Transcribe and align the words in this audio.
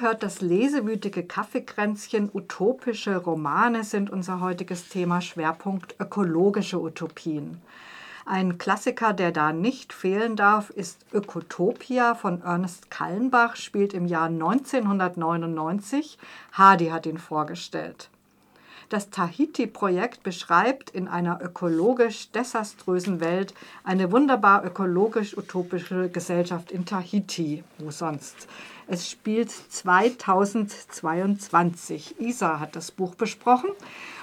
Hört 0.00 0.22
das 0.24 0.40
lesewütige 0.40 1.22
Kaffeekränzchen. 1.24 2.28
Utopische 2.32 3.16
Romane 3.16 3.84
sind 3.84 4.10
unser 4.10 4.40
heutiges 4.40 4.88
Thema. 4.88 5.20
Schwerpunkt 5.20 5.94
ökologische 6.00 6.80
Utopien. 6.80 7.60
Ein 8.26 8.58
Klassiker, 8.58 9.12
der 9.12 9.30
da 9.30 9.52
nicht 9.52 9.92
fehlen 9.92 10.34
darf, 10.34 10.70
ist 10.70 11.04
Ökotopia 11.12 12.14
von 12.14 12.42
Ernest 12.42 12.90
Kallenbach, 12.90 13.54
spielt 13.56 13.92
im 13.94 14.06
Jahr 14.06 14.26
1999. 14.26 16.18
Hardy 16.52 16.86
hat 16.86 17.06
ihn 17.06 17.18
vorgestellt. 17.18 18.08
Das 18.88 19.10
Tahiti-Projekt 19.10 20.22
beschreibt 20.22 20.90
in 20.90 21.08
einer 21.08 21.40
ökologisch 21.42 22.30
desaströsen 22.30 23.18
Welt 23.20 23.52
eine 23.82 24.12
wunderbar 24.12 24.64
ökologisch-utopische 24.64 26.10
Gesellschaft 26.10 26.70
in 26.70 26.84
Tahiti. 26.84 27.64
Wo 27.78 27.90
sonst? 27.90 28.46
Es 28.86 29.10
spielt 29.10 29.50
2022. 29.50 32.20
Isa 32.20 32.60
hat 32.60 32.76
das 32.76 32.90
Buch 32.90 33.14
besprochen 33.14 33.70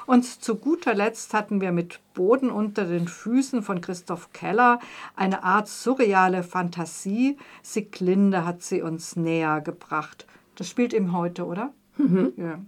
und 0.05 0.23
zu 0.23 0.53
guter 0.55 0.93
Letzt 0.93 1.33
hatten 1.33 1.61
wir 1.61 1.71
mit 1.71 1.99
Boden 2.13 2.51
unter 2.51 2.85
den 2.85 3.07
Füßen 3.07 3.63
von 3.63 3.81
Christoph 3.81 4.31
Keller 4.33 4.77
eine 5.15 5.41
Art 5.43 5.67
surreale 5.67 6.43
Fantasie. 6.43 7.39
Siglinde 7.63 8.45
hat 8.45 8.61
sie 8.61 8.83
uns 8.83 9.15
näher 9.15 9.61
gebracht. 9.61 10.27
Das 10.55 10.69
spielt 10.69 10.93
eben 10.93 11.13
heute, 11.13 11.45
oder? 11.45 11.71
Mhm. 11.97 12.33
Ja. 12.37 12.59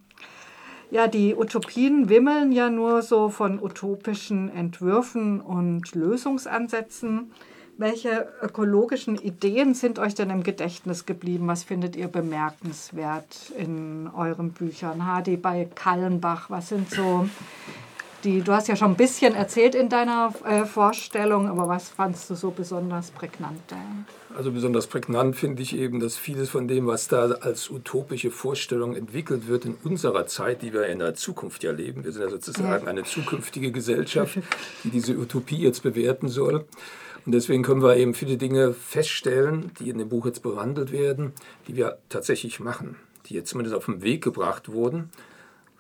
Ja, 0.93 1.07
die 1.07 1.33
Utopien 1.33 2.07
wimmeln 2.07 2.51
ja 2.51 2.69
nur 2.69 3.01
so 3.01 3.29
von 3.29 3.59
utopischen 3.59 4.55
Entwürfen 4.55 5.41
und 5.41 5.95
Lösungsansätzen. 5.95 7.31
Welche 7.79 8.31
ökologischen 8.43 9.15
Ideen 9.15 9.73
sind 9.73 9.97
euch 9.97 10.13
denn 10.13 10.29
im 10.29 10.43
Gedächtnis 10.43 11.07
geblieben? 11.07 11.47
Was 11.47 11.63
findet 11.63 11.95
ihr 11.95 12.09
bemerkenswert 12.09 13.51
in 13.57 14.07
euren 14.15 14.51
Büchern? 14.51 15.07
Hadi 15.07 15.35
bei 15.35 15.67
Kallenbach, 15.73 16.51
was 16.51 16.69
sind 16.69 16.91
so 16.91 17.27
die, 18.23 18.41
du 18.41 18.53
hast 18.53 18.67
ja 18.67 18.75
schon 18.75 18.91
ein 18.91 18.95
bisschen 18.95 19.33
erzählt 19.33 19.73
in 19.73 19.89
deiner 19.89 20.31
äh, 20.45 20.63
Vorstellung, 20.63 21.49
aber 21.49 21.67
was 21.67 21.89
fandst 21.89 22.29
du 22.29 22.35
so 22.35 22.51
besonders 22.51 23.09
prägnant? 23.09 23.61
Also 24.35 24.51
besonders 24.51 24.87
prägnant 24.87 25.35
finde 25.35 25.61
ich 25.61 25.75
eben, 25.77 25.99
dass 25.99 26.17
vieles 26.17 26.49
von 26.49 26.67
dem, 26.67 26.87
was 26.87 27.07
da 27.07 27.25
als 27.31 27.69
utopische 27.69 28.31
Vorstellung 28.31 28.95
entwickelt 28.95 29.47
wird 29.47 29.65
in 29.65 29.75
unserer 29.83 30.25
Zeit, 30.25 30.63
die 30.63 30.73
wir 30.73 30.87
in 30.87 30.99
der 30.99 31.13
Zukunft 31.13 31.63
ja 31.63 31.71
leben, 31.71 32.03
wir 32.03 32.11
sind 32.11 32.23
ja 32.23 32.29
sozusagen 32.29 32.87
eine 32.87 33.03
zukünftige 33.03 33.71
Gesellschaft, 33.71 34.39
die 34.83 34.89
diese 34.89 35.15
Utopie 35.15 35.57
jetzt 35.57 35.83
bewerten 35.83 36.29
soll. 36.29 36.65
Und 37.25 37.31
deswegen 37.31 37.63
können 37.63 37.83
wir 37.83 37.95
eben 37.95 38.15
viele 38.15 38.37
Dinge 38.37 38.73
feststellen, 38.73 39.71
die 39.79 39.89
in 39.89 39.99
dem 39.99 40.09
Buch 40.09 40.25
jetzt 40.25 40.41
behandelt 40.41 40.91
werden, 40.91 41.33
die 41.67 41.75
wir 41.75 41.99
tatsächlich 42.09 42.59
machen, 42.59 42.95
die 43.27 43.35
jetzt 43.35 43.49
zumindest 43.49 43.75
auf 43.75 43.85
den 43.85 44.01
Weg 44.01 44.23
gebracht 44.23 44.71
wurden. 44.71 45.11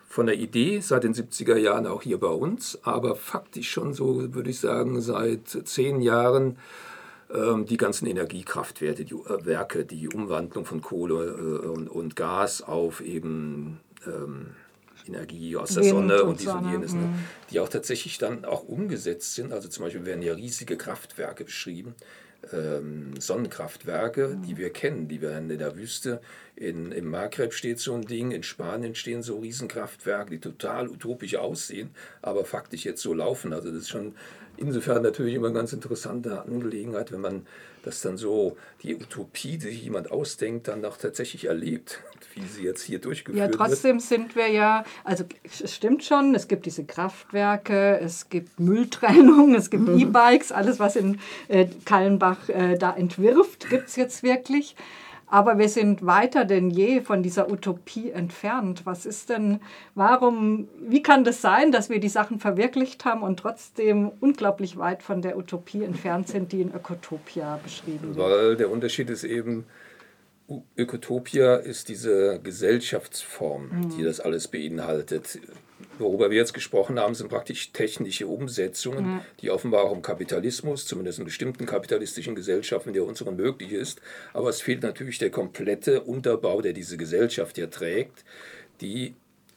Von 0.07 0.27
der 0.27 0.35
Idee 0.35 0.79
seit 0.79 1.03
den 1.03 1.15
70er 1.15 1.57
Jahren 1.57 1.87
auch 1.87 2.03
hier 2.03 2.19
bei 2.19 2.27
uns, 2.27 2.77
aber 2.83 3.15
faktisch 3.15 3.71
schon 3.71 3.95
so, 3.95 4.33
würde 4.35 4.51
ich 4.51 4.59
sagen, 4.59 5.01
seit 5.01 5.47
zehn 5.49 6.01
Jahren 6.01 6.57
die 7.65 7.77
ganzen 7.77 8.07
Energiekraftwerte, 8.07 9.05
die 9.05 9.13
äh, 9.13 9.45
Werke, 9.45 9.85
die 9.85 10.07
Umwandlung 10.07 10.65
von 10.65 10.81
Kohle 10.81 11.61
äh, 11.63 11.67
und, 11.67 11.87
und 11.87 12.15
Gas 12.15 12.61
auf 12.61 13.01
eben 13.01 13.79
ähm, 14.05 14.51
Energie 15.07 15.57
aus 15.57 15.73
der 15.73 15.83
Sonne 15.83 16.23
und, 16.23 16.39
dies 16.39 16.47
und 16.47 16.71
jenes, 16.71 16.93
ne? 16.93 17.01
Mhm. 17.01 17.13
die 17.51 17.59
auch 17.59 17.69
tatsächlich 17.69 18.17
dann 18.17 18.45
auch 18.45 18.63
umgesetzt 18.63 19.35
sind. 19.35 19.51
Also 19.51 19.67
zum 19.67 19.83
Beispiel 19.83 20.05
werden 20.05 20.21
ja 20.21 20.33
riesige 20.33 20.77
Kraftwerke 20.77 21.43
beschrieben, 21.43 21.95
ähm, 22.51 23.13
Sonnenkraftwerke, 23.19 24.29
mhm. 24.29 24.41
die 24.43 24.57
wir 24.57 24.69
kennen, 24.71 25.07
die 25.07 25.21
werden 25.21 25.49
in 25.49 25.59
der 25.59 25.75
Wüste. 25.75 26.21
In, 26.55 26.91
Im 26.91 27.09
Maghreb 27.09 27.53
steht 27.53 27.79
so 27.79 27.93
ein 27.93 28.03
Ding, 28.03 28.31
in 28.31 28.43
Spanien 28.43 28.95
stehen 28.95 29.23
so 29.23 29.39
Riesenkraftwerke, 29.39 30.31
die 30.31 30.39
total 30.39 30.89
utopisch 30.89 31.35
aussehen, 31.35 31.91
aber 32.21 32.45
faktisch 32.45 32.85
jetzt 32.85 33.01
so 33.01 33.13
laufen. 33.13 33.53
Also 33.53 33.69
das 33.69 33.83
ist 33.83 33.89
schon 33.89 34.15
insofern 34.57 35.01
natürlich 35.01 35.35
immer 35.35 35.47
eine 35.47 35.55
ganz 35.55 35.73
interessante 35.73 36.43
Angelegenheit, 36.43 37.11
wenn 37.11 37.21
man 37.21 37.47
das 37.83 38.01
dann 38.01 38.17
so, 38.17 38.57
die 38.81 38.95
Utopie, 38.95 39.57
die 39.57 39.67
sich 39.67 39.83
jemand 39.83 40.09
ausdenkt, 40.09 40.67
dann 40.67 40.83
auch 40.85 40.97
tatsächlich 40.97 41.45
erlebt, 41.45 42.01
wie 42.33 42.43
sie 42.43 42.63
jetzt 42.63 42.81
hier 42.81 42.99
durchgeführt 42.99 43.51
wird. 43.51 43.59
Ja, 43.59 43.65
trotzdem 43.65 43.97
wird. 43.97 44.07
sind 44.07 44.35
wir 44.35 44.47
ja, 44.49 44.83
also 45.03 45.25
es 45.43 45.75
stimmt 45.75 46.03
schon, 46.03 46.33
es 46.33 46.47
gibt 46.47 46.65
diese 46.65 46.85
Kraftwerke, 46.85 47.99
es 47.99 48.29
gibt 48.29 48.59
Mülltrennung, 48.59 49.53
es 49.53 49.69
gibt 49.69 49.87
mhm. 49.87 49.99
E-Bikes, 49.99 50.51
alles, 50.51 50.79
was 50.79 50.95
in 50.95 51.19
äh, 51.49 51.67
Kallenbach 51.85 52.49
äh, 52.49 52.77
da 52.77 52.95
entwirft, 52.95 53.69
gibt 53.69 53.89
es 53.89 53.95
jetzt 53.97 54.23
wirklich. 54.23 54.75
Aber 55.27 55.57
wir 55.57 55.69
sind 55.69 56.05
weiter 56.05 56.45
denn 56.45 56.69
je 56.69 57.01
von 57.01 57.23
dieser 57.23 57.51
Utopie 57.51 58.11
entfernt. 58.11 58.85
Was 58.85 59.05
ist 59.05 59.29
denn, 59.29 59.59
warum, 59.95 60.67
wie 60.79 61.01
kann 61.01 61.23
das 61.23 61.41
sein, 61.41 61.71
dass 61.71 61.89
wir 61.89 61.99
die 61.99 62.09
Sachen 62.09 62.39
verwirklicht 62.39 63.05
haben 63.05 63.23
und 63.23 63.39
trotzdem 63.39 64.11
unglaublich 64.19 64.77
weit 64.77 65.01
von 65.01 65.21
der 65.21 65.37
Utopie 65.37 65.83
entfernt 65.83 66.27
sind, 66.27 66.51
die 66.51 66.61
in 66.61 66.73
Ökotopia 66.73 67.59
beschrieben 67.63 68.15
wird? 68.15 68.17
Weil 68.17 68.55
der 68.57 68.69
Unterschied 68.69 69.09
ist 69.09 69.23
eben, 69.23 69.65
Ökotopia 70.77 71.55
ist 71.55 71.89
diese 71.89 72.39
Gesellschaftsform, 72.43 73.69
mhm. 73.69 73.97
die 73.97 74.03
das 74.03 74.19
alles 74.19 74.47
beinhaltet. 74.47 75.39
Worüber 75.99 76.29
wir 76.29 76.37
jetzt 76.37 76.53
gesprochen 76.53 76.99
haben, 76.99 77.15
sind 77.15 77.29
praktisch 77.29 77.71
technische 77.71 78.27
Umsetzungen, 78.27 79.05
mhm. 79.05 79.21
die 79.41 79.51
offenbar 79.51 79.83
auch 79.83 79.93
im 79.93 80.01
Kapitalismus, 80.01 80.85
zumindest 80.85 81.19
in 81.19 81.25
bestimmten 81.25 81.65
kapitalistischen 81.65 82.35
Gesellschaften, 82.35 82.93
der 82.93 83.05
unseren 83.05 83.35
möglich 83.35 83.71
ist. 83.71 84.01
Aber 84.33 84.49
es 84.49 84.61
fehlt 84.61 84.83
natürlich 84.83 85.17
der 85.19 85.29
komplette 85.29 86.01
Unterbau, 86.01 86.61
der 86.61 86.73
diese 86.73 86.97
Gesellschaft 86.97 87.57
ja 87.57 87.67
trägt, 87.67 88.23
die 88.81 89.15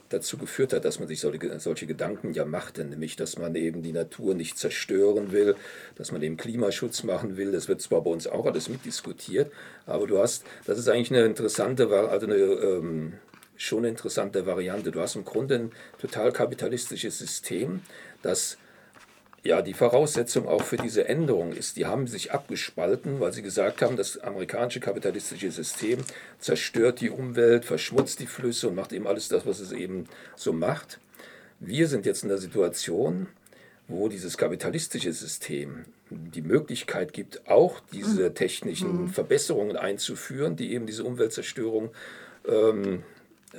dazu 0.08 0.38
geführt 0.38 0.72
hat, 0.72 0.84
dass 0.84 0.98
man 0.98 1.08
sich 1.08 1.20
solche, 1.20 1.58
solche 1.58 1.86
Gedanken 1.86 2.32
ja 2.32 2.44
machte, 2.44 2.84
nämlich 2.84 3.16
dass 3.16 3.38
man 3.38 3.54
eben 3.54 3.82
die 3.82 3.92
Natur 3.92 4.34
nicht 4.34 4.58
zerstören 4.58 5.32
will, 5.32 5.56
dass 5.96 6.12
man 6.12 6.22
eben 6.22 6.36
Klimaschutz 6.36 7.02
machen 7.02 7.36
will. 7.36 7.52
Das 7.52 7.68
wird 7.68 7.82
zwar 7.82 8.02
bei 8.02 8.10
uns 8.10 8.26
auch 8.26 8.46
alles 8.46 8.68
mitdiskutiert, 8.68 9.50
aber 9.84 10.06
du 10.06 10.18
hast, 10.18 10.44
das 10.66 10.78
ist 10.78 10.88
eigentlich 10.88 11.10
eine 11.10 11.24
interessante, 11.26 11.88
also 11.88 12.26
eine 12.26 12.36
ähm, 12.36 13.14
schon 13.56 13.78
eine 13.78 13.88
interessante 13.88 14.46
Variante. 14.46 14.90
Du 14.90 15.00
hast 15.00 15.16
im 15.16 15.24
Grunde 15.24 15.56
ein 15.56 15.72
total 15.98 16.32
kapitalistisches 16.32 17.18
System, 17.18 17.80
das 18.22 18.58
ja, 19.46 19.62
die 19.62 19.74
Voraussetzung 19.74 20.48
auch 20.48 20.62
für 20.62 20.76
diese 20.76 21.08
Änderung 21.08 21.52
ist. 21.52 21.76
Die 21.76 21.86
haben 21.86 22.06
sich 22.06 22.32
abgespalten, 22.32 23.20
weil 23.20 23.32
sie 23.32 23.42
gesagt 23.42 23.80
haben, 23.80 23.96
das 23.96 24.18
amerikanische 24.18 24.80
kapitalistische 24.80 25.50
System 25.50 26.00
zerstört 26.40 27.00
die 27.00 27.10
Umwelt, 27.10 27.64
verschmutzt 27.64 28.18
die 28.20 28.26
Flüsse 28.26 28.68
und 28.68 28.74
macht 28.74 28.92
eben 28.92 29.06
alles 29.06 29.28
das, 29.28 29.46
was 29.46 29.60
es 29.60 29.72
eben 29.72 30.08
so 30.34 30.52
macht. 30.52 30.98
Wir 31.60 31.86
sind 31.86 32.06
jetzt 32.06 32.22
in 32.24 32.28
der 32.28 32.38
Situation, 32.38 33.28
wo 33.88 34.08
dieses 34.08 34.36
kapitalistische 34.36 35.12
System 35.12 35.84
die 36.10 36.42
Möglichkeit 36.42 37.12
gibt, 37.12 37.48
auch 37.48 37.80
diese 37.92 38.30
mhm. 38.30 38.34
technischen 38.34 39.02
mhm. 39.02 39.08
Verbesserungen 39.08 39.76
einzuführen, 39.76 40.56
die 40.56 40.72
eben 40.72 40.86
diese 40.86 41.04
Umweltzerstörung 41.04 41.90
ähm, 42.48 43.04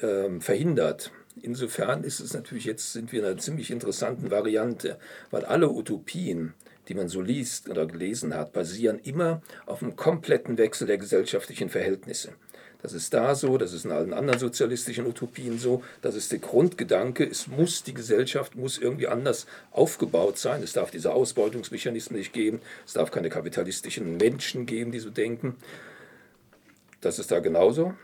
ähm, 0.01 0.41
verhindert. 0.41 1.11
Insofern 1.41 2.03
ist 2.03 2.19
es 2.19 2.33
natürlich 2.33 2.65
jetzt 2.65 2.93
sind 2.93 3.11
wir 3.11 3.19
in 3.19 3.25
einer 3.25 3.37
ziemlich 3.37 3.71
interessanten 3.71 4.31
Variante, 4.31 4.97
weil 5.29 5.45
alle 5.45 5.69
Utopien, 5.69 6.53
die 6.87 6.95
man 6.95 7.09
so 7.09 7.21
liest 7.21 7.69
oder 7.69 7.85
gelesen 7.85 8.33
hat, 8.33 8.53
basieren 8.53 8.99
immer 8.99 9.41
auf 9.65 9.83
einem 9.83 9.95
kompletten 9.95 10.57
Wechsel 10.57 10.87
der 10.87 10.97
gesellschaftlichen 10.97 11.69
Verhältnisse. 11.69 12.33
Das 12.81 12.93
ist 12.93 13.13
da 13.13 13.33
so, 13.33 13.57
das 13.57 13.73
ist 13.73 13.85
in 13.85 13.91
allen 13.91 14.13
anderen 14.13 14.39
sozialistischen 14.39 15.07
Utopien 15.07 15.57
so, 15.57 15.83
das 16.01 16.15
ist 16.15 16.31
der 16.31 16.39
Grundgedanke, 16.39 17.25
es 17.25 17.47
muss, 17.47 17.83
die 17.83 17.93
Gesellschaft 17.93 18.55
muss 18.55 18.77
irgendwie 18.77 19.07
anders 19.07 19.47
aufgebaut 19.71 20.37
sein, 20.37 20.61
es 20.61 20.73
darf 20.73 20.91
diese 20.91 21.11
Ausbeutungsmechanismen 21.11 22.19
nicht 22.19 22.33
geben, 22.33 22.61
es 22.85 22.93
darf 22.93 23.09
keine 23.09 23.29
kapitalistischen 23.29 24.17
Menschen 24.17 24.67
geben, 24.67 24.91
die 24.91 24.99
so 24.99 25.09
denken. 25.09 25.55
Das 27.01 27.19
ist 27.19 27.31
da 27.31 27.39
genauso. 27.39 27.95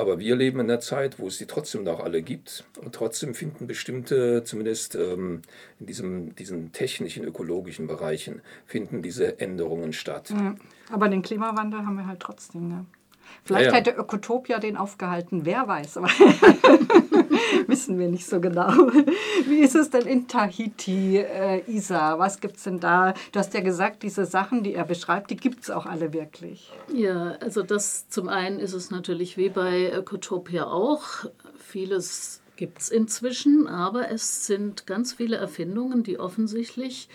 Aber 0.00 0.18
wir 0.18 0.34
leben 0.34 0.60
in 0.60 0.70
einer 0.70 0.80
Zeit, 0.80 1.18
wo 1.18 1.28
es 1.28 1.36
die 1.36 1.46
trotzdem 1.46 1.84
noch 1.84 2.00
alle 2.00 2.22
gibt 2.22 2.64
und 2.82 2.94
trotzdem 2.94 3.34
finden 3.34 3.66
bestimmte, 3.66 4.42
zumindest 4.44 4.94
ähm, 4.94 5.42
in 5.78 5.86
diesem, 5.86 6.34
diesen 6.34 6.72
technischen, 6.72 7.22
ökologischen 7.24 7.86
Bereichen, 7.86 8.40
finden 8.64 9.02
diese 9.02 9.40
Änderungen 9.40 9.92
statt. 9.92 10.30
Ja, 10.30 10.54
aber 10.90 11.08
den 11.08 11.20
Klimawandel 11.20 11.84
haben 11.84 11.96
wir 11.96 12.06
halt 12.06 12.20
trotzdem. 12.20 12.68
Ne? 12.68 12.86
Vielleicht 13.44 13.66
ja, 13.66 13.72
ja. 13.72 13.76
hätte 13.76 13.90
Ökotopia 13.90 14.58
den 14.58 14.78
aufgehalten, 14.78 15.44
wer 15.44 15.68
weiß, 15.68 15.96
wissen 17.66 17.98
wir 17.98 18.08
nicht 18.08 18.26
so 18.26 18.40
genau. 18.40 18.70
Wie 19.46 19.60
ist 19.60 19.74
es 19.74 19.90
denn 19.90 20.06
in 20.06 20.28
Tahiti, 20.28 21.18
äh, 21.18 21.62
Isa? 21.70 22.18
Was 22.18 22.40
gibt 22.40 22.56
es 22.56 22.64
denn 22.64 22.80
da? 22.80 23.14
Du 23.32 23.38
hast 23.38 23.54
ja 23.54 23.60
gesagt, 23.60 24.02
diese 24.02 24.24
Sachen, 24.24 24.62
die 24.62 24.74
er 24.74 24.84
beschreibt, 24.84 25.30
die 25.30 25.36
gibt 25.36 25.62
es 25.62 25.70
auch 25.70 25.86
alle 25.86 26.12
wirklich. 26.12 26.72
Ja, 26.92 27.32
also 27.40 27.62
das 27.62 28.08
zum 28.08 28.28
einen 28.28 28.58
ist 28.58 28.72
es 28.72 28.90
natürlich 28.90 29.36
wie 29.36 29.48
bei 29.48 29.92
Ökotopia 29.92 30.66
auch. 30.66 31.26
Vieles 31.58 32.40
gibt 32.56 32.80
es 32.80 32.90
inzwischen, 32.90 33.66
aber 33.68 34.10
es 34.10 34.46
sind 34.46 34.86
ganz 34.86 35.14
viele 35.14 35.36
Erfindungen, 35.36 36.02
die 36.02 36.18
offensichtlich 36.18 37.08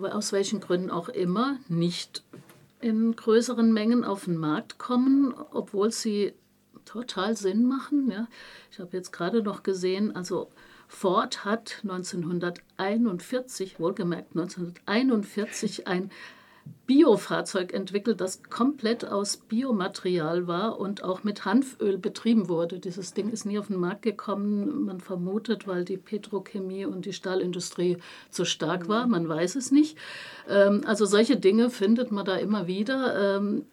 aus 0.00 0.32
welchen 0.32 0.60
Gründen 0.60 0.90
auch 0.90 1.10
immer 1.10 1.58
nicht 1.68 2.22
in 2.80 3.14
größeren 3.14 3.72
Mengen 3.72 4.04
auf 4.04 4.24
den 4.24 4.36
Markt 4.36 4.78
kommen, 4.78 5.34
obwohl 5.52 5.92
sie 5.92 6.32
total 6.84 7.36
Sinn 7.36 7.66
machen. 7.66 8.10
Ja. 8.10 8.28
Ich 8.70 8.78
habe 8.78 8.96
jetzt 8.96 9.12
gerade 9.12 9.42
noch 9.42 9.62
gesehen, 9.62 10.14
also 10.14 10.48
Ford 10.88 11.44
hat 11.44 11.80
1941, 11.82 13.80
wohlgemerkt 13.80 14.36
1941, 14.36 15.86
ein 15.86 16.10
Biofahrzeug 16.86 17.72
entwickelt, 17.72 18.20
das 18.20 18.42
komplett 18.42 19.04
aus 19.04 19.36
Biomaterial 19.36 20.46
war 20.46 20.78
und 20.78 21.02
auch 21.02 21.24
mit 21.24 21.44
Hanföl 21.44 21.96
betrieben 21.96 22.48
wurde. 22.48 22.78
Dieses 22.78 23.14
Ding 23.14 23.30
ist 23.30 23.46
nie 23.46 23.58
auf 23.58 23.68
den 23.68 23.80
Markt 23.80 24.02
gekommen. 24.02 24.84
Man 24.84 25.00
vermutet, 25.00 25.66
weil 25.66 25.84
die 25.84 25.96
Petrochemie 25.96 26.84
und 26.84 27.06
die 27.06 27.12
Stahlindustrie 27.12 27.96
zu 28.30 28.44
stark 28.44 28.88
war. 28.88 29.06
Man 29.06 29.28
weiß 29.28 29.56
es 29.56 29.70
nicht. 29.72 29.96
Ähm, 30.48 30.82
also 30.84 31.06
solche 31.06 31.36
Dinge 31.36 31.70
findet 31.70 32.12
man 32.12 32.26
da 32.26 32.36
immer 32.36 32.66
wieder. 32.66 33.36
Ähm, 33.36 33.64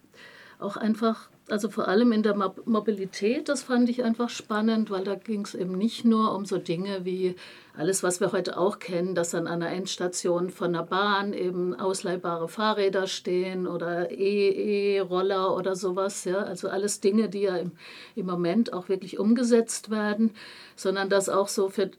auch 0.58 0.76
einfach 0.76 1.28
also 1.50 1.68
vor 1.68 1.88
allem 1.88 2.12
in 2.12 2.22
der 2.22 2.34
Mobilität, 2.64 3.48
das 3.48 3.62
fand 3.62 3.88
ich 3.88 4.02
einfach 4.04 4.28
spannend, 4.28 4.90
weil 4.90 5.04
da 5.04 5.14
ging 5.14 5.44
es 5.44 5.54
eben 5.54 5.76
nicht 5.76 6.04
nur 6.04 6.34
um 6.34 6.44
so 6.44 6.58
Dinge 6.58 7.04
wie 7.04 7.34
alles, 7.76 8.02
was 8.02 8.20
wir 8.20 8.32
heute 8.32 8.58
auch 8.58 8.78
kennen, 8.78 9.14
dass 9.14 9.34
an 9.34 9.46
einer 9.46 9.70
Endstation 9.70 10.50
von 10.50 10.72
der 10.72 10.82
Bahn 10.82 11.32
eben 11.32 11.74
ausleihbare 11.74 12.48
Fahrräder 12.48 13.06
stehen 13.06 13.66
oder 13.66 14.10
E-Roller 14.10 15.56
oder 15.56 15.76
sowas. 15.76 16.24
Ja? 16.24 16.38
Also 16.38 16.68
alles 16.68 17.00
Dinge, 17.00 17.28
die 17.28 17.42
ja 17.42 17.56
im, 17.56 17.72
im 18.16 18.26
Moment 18.26 18.72
auch 18.72 18.88
wirklich 18.88 19.18
umgesetzt 19.18 19.90
werden, 19.90 20.32
sondern 20.76 21.08
dass 21.08 21.28
auch 21.28 21.48
so 21.48 21.68
für, 21.68 21.90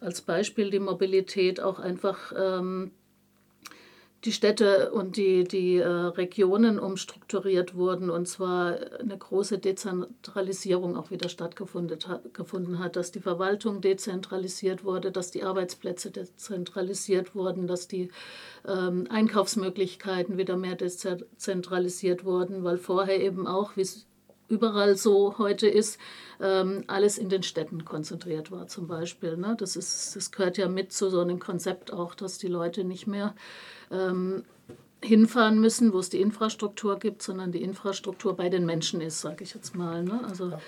als 0.00 0.22
Beispiel 0.22 0.70
die 0.70 0.80
Mobilität 0.80 1.60
auch 1.60 1.78
einfach 1.78 2.32
ähm, 2.36 2.92
die 4.24 4.32
Städte 4.32 4.90
und 4.90 5.16
die, 5.16 5.44
die 5.44 5.76
äh, 5.76 5.86
Regionen 5.86 6.80
umstrukturiert 6.80 7.76
wurden 7.76 8.10
und 8.10 8.26
zwar 8.26 8.76
eine 8.98 9.16
große 9.16 9.58
Dezentralisierung 9.58 10.96
auch 10.96 11.12
wieder 11.12 11.28
stattgefunden 11.28 12.78
hat, 12.80 12.96
dass 12.96 13.12
die 13.12 13.20
Verwaltung 13.20 13.80
dezentralisiert 13.80 14.82
wurde, 14.82 15.12
dass 15.12 15.30
die 15.30 15.44
Arbeitsplätze 15.44 16.10
dezentralisiert 16.10 17.36
wurden, 17.36 17.68
dass 17.68 17.86
die 17.86 18.10
ähm, 18.66 19.06
Einkaufsmöglichkeiten 19.08 20.36
wieder 20.36 20.56
mehr 20.56 20.74
dezentralisiert 20.74 22.24
wurden, 22.24 22.64
weil 22.64 22.78
vorher 22.78 23.20
eben 23.20 23.46
auch, 23.46 23.76
wie 23.76 23.82
es 23.82 24.07
überall 24.48 24.96
so 24.96 25.38
heute 25.38 25.68
ist, 25.68 25.98
ähm, 26.40 26.84
alles 26.86 27.18
in 27.18 27.28
den 27.28 27.42
Städten 27.42 27.84
konzentriert 27.84 28.50
war 28.50 28.66
zum 28.66 28.86
Beispiel. 28.86 29.36
Ne? 29.36 29.56
Das, 29.58 29.76
ist, 29.76 30.16
das 30.16 30.30
gehört 30.30 30.56
ja 30.56 30.68
mit 30.68 30.92
zu 30.92 31.10
so 31.10 31.20
einem 31.20 31.38
Konzept 31.38 31.92
auch, 31.92 32.14
dass 32.14 32.38
die 32.38 32.48
Leute 32.48 32.84
nicht 32.84 33.06
mehr 33.06 33.34
ähm, 33.90 34.44
hinfahren 35.02 35.60
müssen, 35.60 35.92
wo 35.92 35.98
es 35.98 36.10
die 36.10 36.20
Infrastruktur 36.20 36.98
gibt, 36.98 37.22
sondern 37.22 37.52
die 37.52 37.62
Infrastruktur 37.62 38.36
bei 38.36 38.48
den 38.48 38.66
Menschen 38.66 39.00
ist, 39.00 39.20
sage 39.20 39.44
ich 39.44 39.54
jetzt 39.54 39.76
mal. 39.76 40.02
Ne? 40.02 40.20
Also, 40.28 40.50
das 40.50 40.60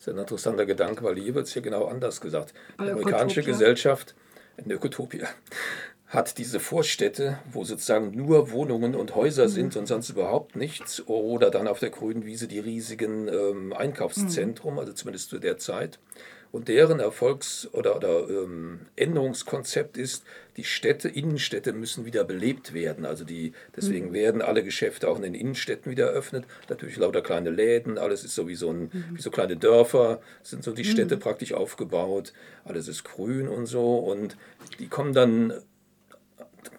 ist 0.00 0.08
ein 0.08 0.18
interessanter 0.18 0.66
Gedanke, 0.66 1.04
weil 1.04 1.16
hier 1.16 1.34
wird 1.34 1.46
es 1.46 1.52
hier 1.52 1.62
genau 1.62 1.86
anders 1.86 2.20
gesagt. 2.20 2.54
Die 2.80 2.90
amerikanische 2.90 3.42
Gesellschaft, 3.42 4.14
eine 4.56 4.74
Ökotopie, 4.74 5.22
hat 6.08 6.38
diese 6.38 6.58
Vorstädte, 6.58 7.38
wo 7.52 7.64
sozusagen 7.64 8.12
nur 8.12 8.50
Wohnungen 8.50 8.94
und 8.94 9.14
Häuser 9.14 9.44
mhm. 9.44 9.50
sind 9.50 9.76
und 9.76 9.86
sonst 9.86 10.08
überhaupt 10.08 10.56
nichts, 10.56 11.06
oder 11.06 11.50
dann 11.50 11.68
auf 11.68 11.80
der 11.80 11.90
grünen 11.90 12.24
Wiese 12.24 12.48
die 12.48 12.60
riesigen 12.60 13.28
ähm, 13.28 13.72
Einkaufszentren, 13.74 14.72
mhm. 14.72 14.78
also 14.78 14.92
zumindest 14.92 15.28
zu 15.28 15.38
der 15.38 15.58
Zeit. 15.58 15.98
Und 16.50 16.68
deren 16.68 16.98
Erfolgs- 16.98 17.68
oder, 17.72 17.94
oder 17.94 18.26
ähm, 18.30 18.80
Änderungskonzept 18.96 19.98
ist, 19.98 20.24
die 20.56 20.64
Städte, 20.64 21.10
Innenstädte 21.10 21.74
müssen 21.74 22.06
wieder 22.06 22.24
belebt 22.24 22.72
werden. 22.72 23.04
Also 23.04 23.24
die, 23.24 23.52
deswegen 23.76 24.08
mhm. 24.08 24.14
werden 24.14 24.40
alle 24.40 24.64
Geschäfte 24.64 25.08
auch 25.08 25.16
in 25.16 25.22
den 25.22 25.34
Innenstädten 25.34 25.92
wieder 25.92 26.06
eröffnet. 26.06 26.46
Natürlich 26.70 26.96
lauter 26.96 27.20
kleine 27.20 27.50
Läden, 27.50 27.98
alles 27.98 28.24
ist 28.24 28.34
so 28.34 28.48
wie 28.48 28.54
so, 28.54 28.70
ein, 28.70 28.84
mhm. 28.84 29.04
wie 29.12 29.20
so 29.20 29.30
kleine 29.30 29.58
Dörfer, 29.58 30.22
sind 30.42 30.64
so 30.64 30.72
die 30.72 30.86
Städte 30.86 31.16
mhm. 31.16 31.20
praktisch 31.20 31.52
aufgebaut. 31.52 32.32
Alles 32.64 32.88
ist 32.88 33.04
grün 33.04 33.46
und 33.46 33.66
so. 33.66 33.96
Und 33.98 34.38
die 34.78 34.88
kommen 34.88 35.12
dann 35.12 35.52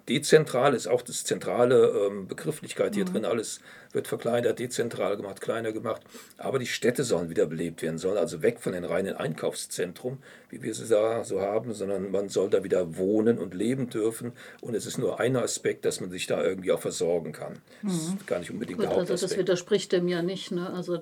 Dezentral 0.10 0.74
ist 0.74 0.88
auch 0.88 1.04
das 1.04 1.24
zentrale 1.24 2.08
ähm, 2.08 2.28
Begrifflichkeit 2.28 2.96
hier 2.96 3.06
mhm. 3.06 3.14
drin. 3.14 3.26
Alles 3.26 3.62
wird 3.92 4.08
verkleinert, 4.08 4.58
dezentral 4.60 5.16
gemacht, 5.18 5.40
kleiner 5.40 5.72
gemacht. 5.72 6.02
Aber 6.38 6.60
die 6.60 6.66
Städte 6.66 7.04
sollen 7.04 7.30
wieder 7.30 7.46
belebt 7.46 7.82
werden, 7.82 8.00
sollen 8.00 8.18
also 8.18 8.42
weg 8.42 8.60
von 8.60 8.74
den 8.74 8.84
reinen 8.84 9.16
Einkaufszentren, 9.16 10.18
wie 10.50 10.64
wir 10.64 10.74
sie 10.74 10.88
da 10.88 11.24
so 11.24 11.42
haben, 11.42 11.74
sondern 11.74 12.12
man 12.12 12.30
soll 12.30 12.50
da 12.50 12.64
wieder 12.64 12.98
wohnen 12.98 13.38
und 13.38 13.54
leben 13.54 13.90
dürfen. 13.90 14.34
Und 14.62 14.76
es 14.76 14.86
ist 14.86 14.98
nur 14.98 15.20
ein 15.20 15.36
Aspekt, 15.36 15.86
dass 15.86 16.02
man 16.02 16.10
sich 16.10 16.28
da 16.28 16.44
irgendwie 16.44 16.72
auch 16.72 16.82
versorgen 16.82 17.32
kann. 17.32 17.60
Das 17.84 17.94
ist 17.94 18.10
mhm. 18.12 18.26
gar 18.26 18.40
nicht 18.40 18.52
unbedingt 18.52 18.80
Gut, 18.80 18.86
der 18.86 18.96
Hauptaspekt. 18.96 19.22
Also 19.22 19.28
das 19.28 19.38
widerspricht 19.38 19.92
dem 19.92 20.08
ja 20.08 20.22
nicht. 20.24 20.52
Ne? 20.52 20.72
Also 20.74 21.00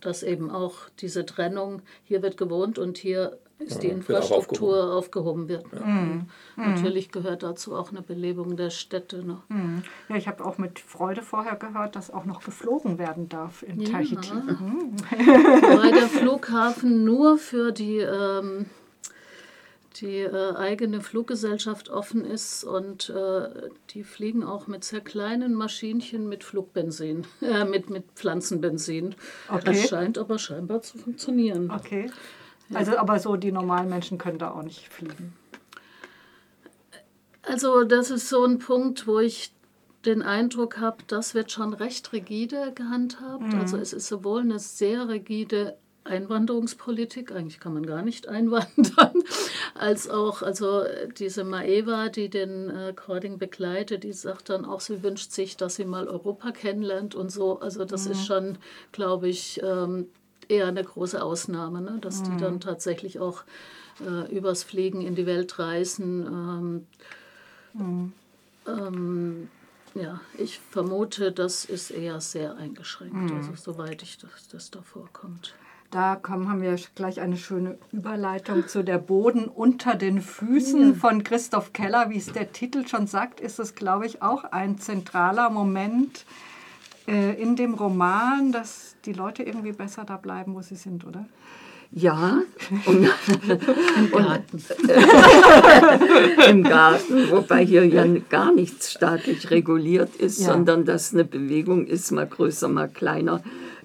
dass 0.00 0.22
eben 0.22 0.50
auch 0.50 0.88
diese 1.00 1.26
Trennung, 1.26 1.82
hier 2.04 2.22
wird 2.22 2.36
gewohnt 2.36 2.78
und 2.78 2.98
hier 2.98 3.38
ist 3.58 3.82
die 3.82 3.88
Infrastruktur 3.88 4.92
aufgehoben. 4.94 5.48
wird. 5.48 5.66
Ja. 5.72 5.84
Mhm. 5.84 6.26
Natürlich 6.56 7.10
gehört 7.10 7.42
dazu 7.42 7.74
auch 7.74 7.90
eine 7.90 8.02
Belebung 8.02 8.56
der 8.56 8.70
Städte. 8.70 9.24
Ne? 9.24 9.42
Mhm. 9.48 9.82
Ja, 10.08 10.16
ich 10.16 10.28
habe 10.28 10.44
auch 10.44 10.58
mit 10.58 10.78
Freude 10.78 11.22
vorher 11.22 11.56
gehört, 11.56 11.96
dass 11.96 12.10
auch 12.10 12.24
noch 12.24 12.42
geflogen 12.44 12.98
werden 12.98 13.28
darf 13.28 13.62
in 13.62 13.80
ja. 13.80 13.90
Tahiti. 13.90 14.32
Mhm. 14.32 14.96
Weil 15.10 15.92
der 15.92 16.08
Flughafen 16.08 17.04
nur 17.04 17.38
für 17.38 17.72
die, 17.72 17.98
ähm, 17.98 18.66
die 20.00 20.20
äh, 20.20 20.54
eigene 20.56 21.00
Fluggesellschaft 21.00 21.88
offen 21.88 22.24
ist 22.24 22.62
und 22.62 23.10
äh, 23.10 23.48
die 23.90 24.04
fliegen 24.04 24.44
auch 24.44 24.68
mit 24.68 24.84
sehr 24.84 25.00
kleinen 25.00 25.54
Maschinchen 25.54 26.28
mit 26.28 26.44
Flugbenzin, 26.44 27.26
äh, 27.42 27.64
mit, 27.64 27.90
mit 27.90 28.04
Pflanzenbenzin. 28.14 29.16
Okay. 29.48 29.62
Das 29.64 29.88
scheint 29.88 30.16
aber 30.16 30.38
scheinbar 30.38 30.82
zu 30.82 30.98
funktionieren. 30.98 31.70
Okay. 31.70 32.10
Also 32.74 32.98
aber 32.98 33.18
so 33.18 33.36
die 33.36 33.52
normalen 33.52 33.88
Menschen 33.88 34.18
können 34.18 34.38
da 34.38 34.50
auch 34.50 34.62
nicht 34.62 34.88
fliegen. 34.88 35.34
Also 37.42 37.84
das 37.84 38.10
ist 38.10 38.28
so 38.28 38.44
ein 38.44 38.58
Punkt, 38.58 39.06
wo 39.06 39.20
ich 39.20 39.52
den 40.04 40.22
Eindruck 40.22 40.78
habe, 40.78 40.98
das 41.06 41.34
wird 41.34 41.50
schon 41.50 41.74
recht 41.74 42.12
rigide 42.12 42.72
gehandhabt. 42.74 43.52
Mhm. 43.52 43.60
Also 43.60 43.78
es 43.78 43.92
ist 43.92 44.06
sowohl 44.06 44.42
eine 44.42 44.58
sehr 44.58 45.08
rigide 45.08 45.76
Einwanderungspolitik, 46.04 47.32
eigentlich 47.32 47.60
kann 47.60 47.74
man 47.74 47.86
gar 47.86 48.02
nicht 48.02 48.28
einwandern, 48.28 49.22
als 49.74 50.08
auch 50.08 50.42
also 50.42 50.84
diese 51.18 51.44
Maeva, 51.44 52.08
die 52.08 52.28
den 52.28 52.70
äh, 52.70 52.92
Cording 52.94 53.38
begleitet, 53.38 54.04
die 54.04 54.12
sagt 54.12 54.48
dann 54.48 54.64
auch, 54.64 54.80
sie 54.80 55.02
wünscht 55.02 55.32
sich, 55.32 55.56
dass 55.56 55.76
sie 55.76 55.84
mal 55.84 56.08
Europa 56.08 56.52
kennenlernt 56.52 57.14
und 57.14 57.30
so. 57.30 57.60
Also 57.60 57.84
das 57.84 58.06
mhm. 58.06 58.12
ist 58.12 58.26
schon, 58.26 58.58
glaube 58.92 59.28
ich, 59.28 59.60
ähm, 59.62 60.08
eher 60.48 60.66
eine 60.66 60.82
große 60.82 61.22
Ausnahme, 61.22 61.80
ne? 61.80 61.98
dass 62.00 62.20
mhm. 62.20 62.24
die 62.24 62.36
dann 62.42 62.60
tatsächlich 62.60 63.20
auch 63.20 63.44
äh, 64.00 64.34
übers 64.34 64.64
Fliegen 64.64 65.02
in 65.02 65.14
die 65.14 65.26
Welt 65.26 65.58
reisen. 65.58 66.26
Ähm, 66.26 66.86
mhm. 67.74 68.12
ähm, 68.66 69.48
ja, 69.94 70.20
ich 70.36 70.58
vermute, 70.58 71.32
das 71.32 71.64
ist 71.64 71.90
eher 71.90 72.20
sehr 72.20 72.56
eingeschränkt, 72.56 73.14
mhm. 73.14 73.36
also 73.36 73.54
soweit 73.54 74.02
ich 74.02 74.18
das, 74.18 74.48
das 74.50 74.70
da 74.70 74.82
vorkommt. 74.82 75.54
Da 75.90 76.16
kommen, 76.16 76.50
haben 76.50 76.60
wir 76.60 76.76
gleich 76.94 77.18
eine 77.18 77.38
schöne 77.38 77.78
Überleitung 77.92 78.68
zu 78.68 78.84
der 78.84 78.98
Boden 78.98 79.46
unter 79.46 79.94
den 79.94 80.20
Füßen 80.20 80.94
von 80.94 81.24
Christoph 81.24 81.72
Keller. 81.72 82.10
Wie 82.10 82.18
es 82.18 82.30
der 82.30 82.52
Titel 82.52 82.86
schon 82.86 83.06
sagt, 83.06 83.40
ist 83.40 83.58
es, 83.58 83.74
glaube 83.74 84.04
ich, 84.04 84.20
auch 84.20 84.44
ein 84.44 84.76
zentraler 84.76 85.48
Moment 85.48 86.26
äh, 87.08 87.40
in 87.40 87.56
dem 87.56 87.74
Roman, 87.74 88.52
dass 88.52 88.96
die 89.04 89.14
Leute 89.14 89.42
irgendwie 89.42 89.72
besser 89.72 90.04
da 90.04 90.18
bleiben, 90.18 90.54
wo 90.54 90.60
sie 90.60 90.76
sind, 90.76 91.06
oder? 91.06 91.24
Ja, 91.90 92.42
und, 92.86 93.08
Im, 93.96 94.10
Garten. 94.10 94.62
Im 96.50 96.62
Garten, 96.62 97.30
wobei 97.30 97.64
hier 97.64 97.86
ja 97.86 98.04
gar 98.28 98.52
nichts 98.52 98.92
staatlich 98.92 99.50
reguliert 99.50 100.14
ist, 100.16 100.40
ja. 100.40 100.52
sondern 100.52 100.84
dass 100.84 101.14
eine 101.14 101.24
Bewegung 101.24 101.86
ist, 101.86 102.10
mal 102.10 102.26
größer, 102.26 102.68
mal 102.68 102.88
kleiner. 102.88 103.42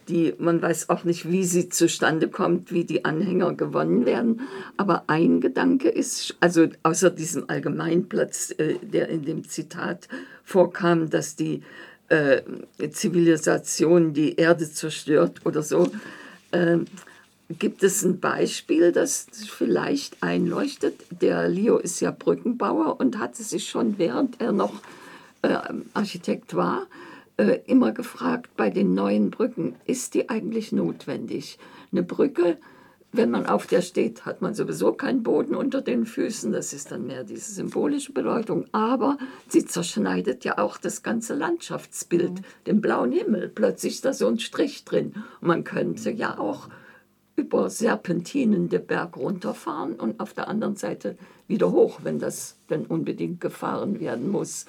Die, 0.09 0.33
man 0.37 0.61
weiß 0.61 0.89
auch 0.89 1.05
nicht, 1.05 1.31
wie 1.31 1.45
sie 1.45 1.69
zustande 1.69 2.27
kommt, 2.27 2.73
wie 2.73 2.83
die 2.83 3.05
Anhänger 3.05 3.53
gewonnen 3.53 4.05
werden. 4.05 4.41
Aber 4.75 5.05
ein 5.07 5.39
Gedanke 5.39 5.87
ist, 5.87 6.35
also 6.41 6.67
außer 6.83 7.09
diesem 7.09 7.49
Allgemeinplatz, 7.49 8.53
äh, 8.57 8.79
der 8.81 9.07
in 9.07 9.23
dem 9.23 9.47
Zitat 9.47 10.09
vorkam, 10.43 11.09
dass 11.09 11.37
die 11.37 11.63
äh, 12.13 12.89
Zivilisation 12.91 14.13
die 14.13 14.36
Erde 14.36 14.72
zerstört 14.72 15.41
oder 15.46 15.63
so. 15.63 15.91
Äh, 16.51 16.79
gibt 17.50 17.84
es 17.84 18.03
ein 18.03 18.20
Beispiel, 18.20 18.91
das 18.91 19.27
vielleicht 19.48 20.22
einleuchtet? 20.22 21.01
Der 21.10 21.50
Leo 21.50 21.77
ist 21.77 22.00
ja 22.00 22.12
Brückenbauer 22.12 23.00
und 23.00 23.17
hatte 23.20 23.43
sich 23.43 23.67
schon, 23.67 23.98
während 23.98 24.39
er 24.39 24.51
noch 24.51 24.82
äh, 25.41 25.58
Architekt 25.93 26.55
war, 26.55 26.88
äh, 27.38 27.60
immer 27.65 27.91
gefragt 27.91 28.51
bei 28.55 28.70
den 28.70 28.93
neuen 28.93 29.32
Brücken, 29.32 29.75
ist 29.86 30.13
die 30.13 30.29
eigentlich 30.29 30.72
notwendig? 30.72 31.58
Eine 31.91 32.03
Brücke 32.03 32.58
wenn 33.13 33.29
man 33.29 33.46
auf 33.46 33.67
der 33.67 33.82
steht, 33.82 34.25
hat 34.25 34.41
man 34.41 34.55
sowieso 34.55 34.91
keinen 34.91 35.22
Boden 35.22 35.55
unter 35.55 35.82
den 35.82 36.05
Füßen. 36.05 36.51
Das 36.51 36.74
ist 36.74 36.91
dann 36.91 37.05
mehr 37.05 37.24
diese 37.24 37.51
symbolische 37.51 38.12
Bedeutung. 38.12 38.65
Aber 38.72 39.17
sie 39.48 39.65
zerschneidet 39.65 40.43
ja 40.43 40.58
auch 40.58 40.77
das 40.77 41.03
ganze 41.03 41.36
Landschaftsbild, 41.36 42.32
mhm. 42.32 42.43
den 42.65 42.82
blauen 42.82 43.12
Himmel. 43.12 43.50
Plötzlich 43.50 43.93
ist 43.93 44.05
da 44.05 44.13
so 44.13 44.27
ein 44.27 44.39
Strich 44.39 44.84
drin. 44.84 45.13
Und 45.41 45.48
man 45.48 45.63
könnte 45.63 46.10
ja 46.10 46.39
auch 46.39 46.70
über 47.36 47.70
Serpentinen 47.70 48.70
den 48.70 48.86
Berg 48.86 49.15
runterfahren 49.15 49.93
und 49.93 50.20
auf 50.20 50.34
der 50.34 50.48
anderen 50.48 50.75
Seite 50.75 51.15
wieder 51.48 51.72
hoch, 51.72 52.00
wenn 52.03 52.20
das 52.20 52.58
denn 52.70 52.86
unbedingt 52.86 53.41
gefahren 53.41 54.00
werden 54.00 54.29
muss. 54.29 54.65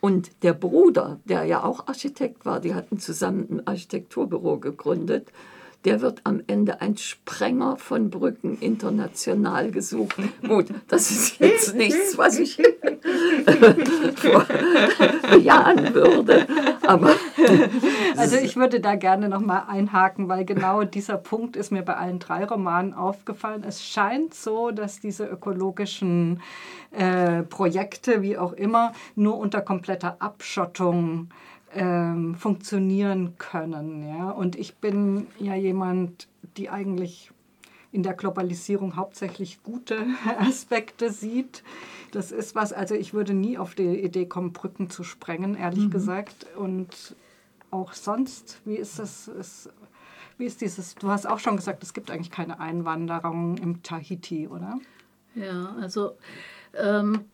Und 0.00 0.30
der 0.42 0.54
Bruder, 0.54 1.20
der 1.24 1.44
ja 1.44 1.62
auch 1.62 1.86
Architekt 1.88 2.46
war, 2.46 2.60
die 2.60 2.74
hatten 2.74 2.98
zusammen 2.98 3.46
ein 3.50 3.66
Architekturbüro 3.66 4.58
gegründet, 4.58 5.30
der 5.84 6.00
wird 6.02 6.20
am 6.24 6.42
Ende 6.46 6.80
ein 6.80 6.96
Sprenger 6.96 7.76
von 7.76 8.10
Brücken 8.10 8.58
international 8.60 9.70
gesucht. 9.70 10.16
Gut, 10.46 10.66
das 10.88 11.10
ist 11.10 11.40
jetzt 11.40 11.74
nichts, 11.80 12.18
was 12.18 12.38
ich 12.38 12.56
bejahen 15.30 15.94
würde. 15.94 16.46
Aber 16.86 17.14
also 18.16 18.36
ich 18.36 18.56
würde 18.56 18.80
da 18.80 18.96
gerne 18.96 19.30
noch 19.30 19.40
mal 19.40 19.64
einhaken, 19.68 20.28
weil 20.28 20.44
genau 20.44 20.84
dieser 20.84 21.16
Punkt 21.16 21.56
ist 21.56 21.72
mir 21.72 21.82
bei 21.82 21.96
allen 21.96 22.18
drei 22.18 22.44
Romanen 22.44 22.92
aufgefallen. 22.92 23.64
Es 23.66 23.82
scheint 23.82 24.34
so, 24.34 24.70
dass 24.72 25.00
diese 25.00 25.24
ökologischen 25.24 26.42
äh, 26.90 27.42
Projekte, 27.42 28.20
wie 28.20 28.36
auch 28.36 28.52
immer, 28.52 28.92
nur 29.14 29.38
unter 29.38 29.62
kompletter 29.62 30.16
Abschottung 30.18 31.30
ähm, 31.74 32.34
funktionieren 32.34 33.34
können. 33.38 34.08
Ja? 34.08 34.30
Und 34.30 34.56
ich 34.56 34.76
bin 34.76 35.26
ja 35.38 35.54
jemand, 35.54 36.28
die 36.56 36.70
eigentlich 36.70 37.30
in 37.92 38.02
der 38.02 38.14
Globalisierung 38.14 38.96
hauptsächlich 38.96 39.62
gute 39.62 40.06
Aspekte 40.38 41.10
sieht. 41.10 41.62
Das 42.12 42.32
ist 42.32 42.54
was, 42.54 42.72
also 42.72 42.94
ich 42.94 43.14
würde 43.14 43.34
nie 43.34 43.58
auf 43.58 43.74
die 43.74 44.02
Idee 44.02 44.26
kommen, 44.26 44.52
Brücken 44.52 44.90
zu 44.90 45.04
sprengen, 45.04 45.54
ehrlich 45.56 45.86
mhm. 45.86 45.90
gesagt. 45.90 46.46
Und 46.56 47.16
auch 47.70 47.92
sonst, 47.92 48.60
wie 48.64 48.76
ist 48.76 48.98
das? 48.98 49.28
Ist, 49.28 49.70
wie 50.38 50.46
ist 50.46 50.60
dieses, 50.60 50.94
du 50.94 51.08
hast 51.08 51.26
auch 51.26 51.38
schon 51.38 51.56
gesagt, 51.56 51.82
es 51.82 51.92
gibt 51.92 52.10
eigentlich 52.10 52.30
keine 52.30 52.58
Einwanderung 52.60 53.58
im 53.58 53.82
Tahiti, 53.82 54.48
oder? 54.48 54.78
Ja, 55.34 55.76
also 55.80 56.16
ähm, 56.74 57.26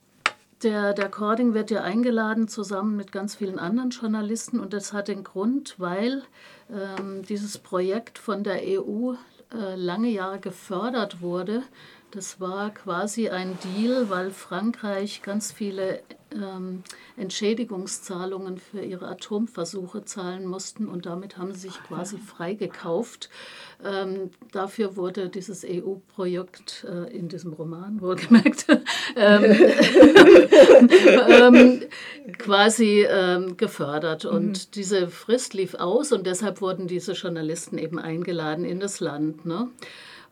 der, 0.63 0.95
der 0.95 1.09
Cording 1.09 1.55
wird 1.55 1.71
ja 1.71 1.83
eingeladen 1.83 2.49
zusammen 2.49 2.97
mit 2.97 3.13
ganz 3.13 3.35
vielen 3.35 3.59
anderen 3.59 3.91
Journalisten 3.91 4.61
und 4.61 4.73
das 4.73 4.93
hat 4.93 5.09
den 5.09 5.25
Grund, 5.25 5.75
weil 5.79 6.23
ähm, 6.71 7.23
dieses 7.23 7.59
Projekt 7.59 8.19
von 8.19 8.43
der 8.43 8.61
EU 8.63 9.15
äh, 9.53 9.77
lange 9.77 10.09
Jahre 10.09 10.41
gefördert 10.41 11.21
wurde. 11.21 11.63
Das 12.11 12.41
war 12.41 12.71
quasi 12.71 13.29
ein 13.29 13.59
Deal, 13.63 14.09
weil 14.09 14.31
Frankreich 14.31 15.23
ganz 15.23 15.53
viele 15.53 16.01
ähm, 16.37 16.83
Entschädigungszahlungen 17.17 18.59
für 18.59 18.81
ihre 18.81 19.09
Atomversuche 19.09 20.05
zahlen 20.05 20.47
mussten 20.47 20.89
und 20.89 21.07
damit 21.07 21.39
haben 21.39 21.53
sie 21.53 21.61
sich 21.69 21.83
quasi 21.83 22.19
freigekauft. 22.19 23.31
Ähm, 23.85 24.31
dafür 24.53 24.97
wurde 24.97 25.29
dieses 25.29 25.65
EU-Projekt 25.65 26.87
äh, 26.89 27.13
in 27.17 27.29
diesem 27.29 27.53
Roman 27.53 28.01
wohlgemerkt 28.01 28.67
ähm, 29.17 29.45
ähm, 31.29 31.83
quasi 32.39 33.07
ähm, 33.09 33.57
gefördert. 33.57 34.25
Und 34.25 34.67
mhm. 34.67 34.71
diese 34.75 35.09
Frist 35.09 35.55
lief 35.55 35.75
aus 35.75 36.13
und 36.13 36.27
deshalb 36.27 36.61
wurden 36.61 36.87
diese 36.87 37.13
Journalisten 37.13 37.79
eben 37.79 37.99
eingeladen 37.99 38.65
in 38.65 38.81
das 38.81 39.01
Land. 39.01 39.47
Ne? 39.47 39.69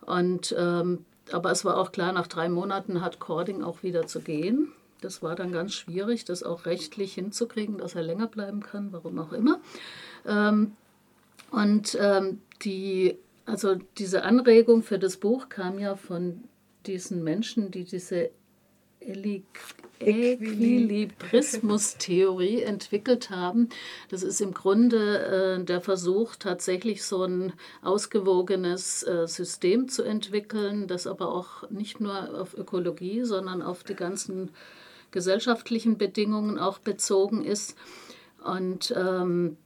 Und 0.05 0.55
ähm, 0.57 1.05
aber 1.31 1.51
es 1.51 1.65
war 1.65 1.77
auch 1.77 1.91
klar, 1.91 2.11
nach 2.13 2.27
drei 2.27 2.49
Monaten 2.49 3.01
hat 3.01 3.19
Cording 3.19 3.63
auch 3.63 3.83
wieder 3.83 4.05
zu 4.07 4.21
gehen. 4.21 4.71
Das 5.01 5.21
war 5.21 5.35
dann 5.35 5.51
ganz 5.51 5.73
schwierig, 5.73 6.25
das 6.25 6.43
auch 6.43 6.65
rechtlich 6.65 7.13
hinzukriegen, 7.13 7.77
dass 7.77 7.95
er 7.95 8.03
länger 8.03 8.27
bleiben 8.27 8.61
kann, 8.61 8.91
warum 8.91 9.19
auch 9.19 9.33
immer. 9.33 9.59
Ähm, 10.25 10.73
und 11.51 11.97
ähm, 11.99 12.41
die, 12.63 13.17
also 13.45 13.75
diese 13.97 14.23
Anregung 14.23 14.83
für 14.83 14.99
das 14.99 15.17
Buch 15.17 15.49
kam 15.49 15.79
ja 15.79 15.95
von 15.95 16.43
diesen 16.85 17.23
Menschen, 17.23 17.71
die 17.71 17.83
diese 17.83 18.29
Äquilibrismus-Theorie 19.99 22.63
entwickelt 22.63 23.29
haben. 23.29 23.69
Das 24.09 24.23
ist 24.23 24.41
im 24.41 24.53
Grunde 24.53 25.57
äh, 25.59 25.63
der 25.63 25.81
Versuch, 25.81 26.35
tatsächlich 26.35 27.03
so 27.03 27.23
ein 27.23 27.53
ausgewogenes 27.81 29.03
äh, 29.03 29.27
System 29.27 29.87
zu 29.87 30.03
entwickeln, 30.03 30.87
das 30.87 31.05
aber 31.07 31.31
auch 31.31 31.69
nicht 31.69 31.99
nur 31.99 32.39
auf 32.39 32.57
Ökologie, 32.57 33.23
sondern 33.23 33.61
auf 33.61 33.83
die 33.83 33.95
ganzen 33.95 34.49
gesellschaftlichen 35.15 35.97
Bedingungen 35.97 36.59
auch 36.59 36.77
bezogen 36.77 37.43
ist. 37.43 37.75
Und 38.43 38.93
ähm, 38.95 39.57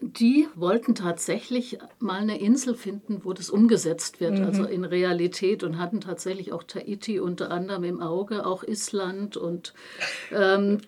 die 0.00 0.48
wollten 0.54 0.94
tatsächlich 0.94 1.78
mal 1.98 2.20
eine 2.20 2.40
Insel 2.40 2.74
finden, 2.74 3.20
wo 3.24 3.32
das 3.32 3.50
umgesetzt 3.50 4.20
wird, 4.20 4.38
mhm. 4.38 4.44
also 4.44 4.64
in 4.64 4.84
Realität 4.84 5.62
und 5.62 5.78
hatten 5.78 6.00
tatsächlich 6.00 6.52
auch 6.52 6.62
Tahiti 6.62 7.20
unter 7.20 7.50
anderem 7.50 7.84
im 7.84 8.00
Auge, 8.00 8.46
auch 8.46 8.62
Island 8.62 9.36
und 9.36 9.74
ähm, 10.32 10.78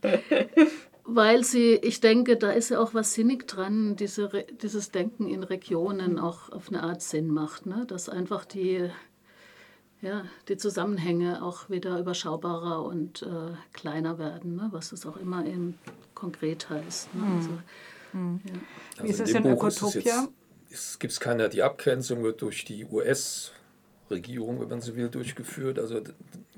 weil 1.05 1.43
sie, 1.43 1.75
ich 1.75 2.00
denke, 2.00 2.37
da 2.37 2.52
ist 2.52 2.71
ja 2.71 2.79
auch 2.79 2.95
was 2.95 3.14
sinnig 3.14 3.49
dran, 3.49 3.97
diese, 3.97 4.31
dieses 4.62 4.93
Denken 4.93 5.29
in 5.29 5.43
Regionen 5.43 6.21
auch 6.21 6.50
auf 6.50 6.69
eine 6.69 6.85
Art 6.85 7.02
Sinn 7.02 7.29
macht, 7.29 7.67
ne? 7.67 7.85
dass 7.88 8.09
einfach 8.09 8.45
die, 8.45 8.90
ja, 10.02 10.25
die 10.49 10.57
Zusammenhänge 10.57 11.42
auch 11.42 11.69
wieder 11.71 11.99
überschaubarer 11.99 12.83
und 12.85 13.23
äh, 13.23 13.54
kleiner 13.73 14.19
werden, 14.19 14.57
ne? 14.57 14.69
was 14.71 14.92
es 14.92 15.07
auch 15.07 15.16
immer 15.16 15.45
eben 15.45 15.78
konkret 16.14 16.71
heißt. 16.71 17.14
Ne? 17.14 17.23
Mhm. 17.23 17.37
Also, 17.37 17.50
Mhm. 18.12 18.40
Ja. 18.45 18.52
Wie 18.97 19.11
also 19.11 19.23
ist 19.23 19.30
es 19.30 19.37
in 19.37 19.47
Ökotopia? 19.47 20.28
Es 20.71 20.99
gibt 20.99 21.19
keine, 21.21 21.49
die 21.49 21.62
Abgrenzung 21.62 22.23
wird 22.23 22.42
durch 22.42 22.64
die 22.64 22.85
US-Regierung, 22.85 24.61
wenn 24.61 24.69
man 24.69 24.80
so 24.80 24.95
will, 24.95 25.09
durchgeführt. 25.09 25.78
Also 25.78 26.00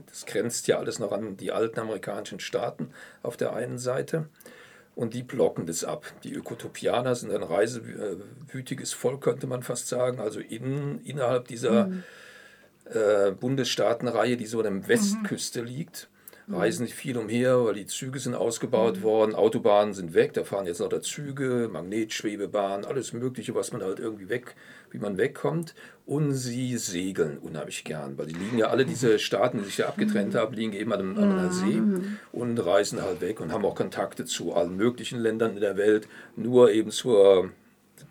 das 0.07 0.27
grenzt 0.27 0.67
ja 0.67 0.79
alles 0.79 0.99
noch 0.99 1.13
an 1.13 1.37
die 1.37 1.53
alten 1.53 1.81
amerikanischen 1.81 2.41
Staaten 2.41 2.91
auf 3.23 3.37
der 3.37 3.55
einen 3.55 3.79
Seite. 3.79 4.29
Und 4.95 5.15
die 5.15 5.23
blocken 5.23 5.65
das 5.65 5.85
ab. 5.85 6.05
Die 6.23 6.35
Ökotopianer 6.35 7.15
sind 7.15 7.33
ein 7.33 7.43
reisewütiges 7.43 8.93
Volk, 8.93 9.23
könnte 9.23 9.47
man 9.47 9.63
fast 9.63 9.89
sagen. 9.89 10.21
Also 10.21 10.41
in, 10.41 11.01
innerhalb 11.05 11.49
dieser 11.49 11.87
mhm. 11.87 12.05
Äh, 12.95 13.33
Bundesstaatenreihe, 13.33 14.37
die 14.37 14.47
so 14.47 14.59
an 14.59 14.65
der 14.65 14.73
mhm. 14.73 14.89
Westküste 14.89 15.63
mhm. 15.63 15.69
liegt, 15.69 16.09
reisen 16.49 16.85
nicht 16.85 16.95
viel 16.95 17.17
umher, 17.17 17.65
weil 17.65 17.75
die 17.75 17.87
Züge 17.87 18.19
sind 18.19 18.35
ausgebaut 18.35 18.99
mhm. 18.99 19.03
worden, 19.03 19.35
Autobahnen 19.35 19.95
sind 19.95 20.15
weg, 20.15 20.35
da 20.35 20.45
fahren 20.45 20.67
jetzt 20.67 20.81
noch 20.81 20.89
da 20.89 21.01
Züge, 21.01 21.69
Magnetschwebebahn, 21.73 22.85
alles 22.85 23.13
Mögliche, 23.13 23.55
was 23.55 23.73
man 23.73 23.83
halt 23.83 24.01
irgendwie 24.01 24.29
weg, 24.29 24.55
wie 24.91 24.99
man 24.99 25.17
wegkommt. 25.17 25.75
Und 26.05 26.33
sie 26.33 26.77
segeln 26.79 27.39
unheimlich 27.39 27.85
gern, 27.85 28.19
weil 28.19 28.27
die 28.27 28.35
liegen 28.35 28.59
ja 28.59 28.67
alle 28.67 28.85
diese 28.85 29.19
Staaten, 29.19 29.59
die 29.59 29.65
sich 29.65 29.77
da 29.77 29.87
abgetrennt 29.87 30.35
haben, 30.35 30.55
liegen 30.55 30.73
eben 30.73 30.93
an 30.93 31.01
einem, 31.01 31.19
an 31.19 31.39
einer 31.39 31.53
See 31.53 31.65
mhm. 31.65 32.19
und 32.33 32.59
reisen 32.59 33.01
halt 33.01 33.21
weg 33.21 33.41
und 33.41 33.53
haben 33.53 33.65
auch 33.65 33.77
Kontakte 33.77 34.25
zu 34.25 34.53
allen 34.53 34.77
möglichen 34.77 35.21
Ländern 35.21 35.55
in 35.55 35.61
der 35.61 35.77
Welt, 35.77 36.09
nur 36.37 36.73
eben 36.73 36.91
zur 36.91 37.51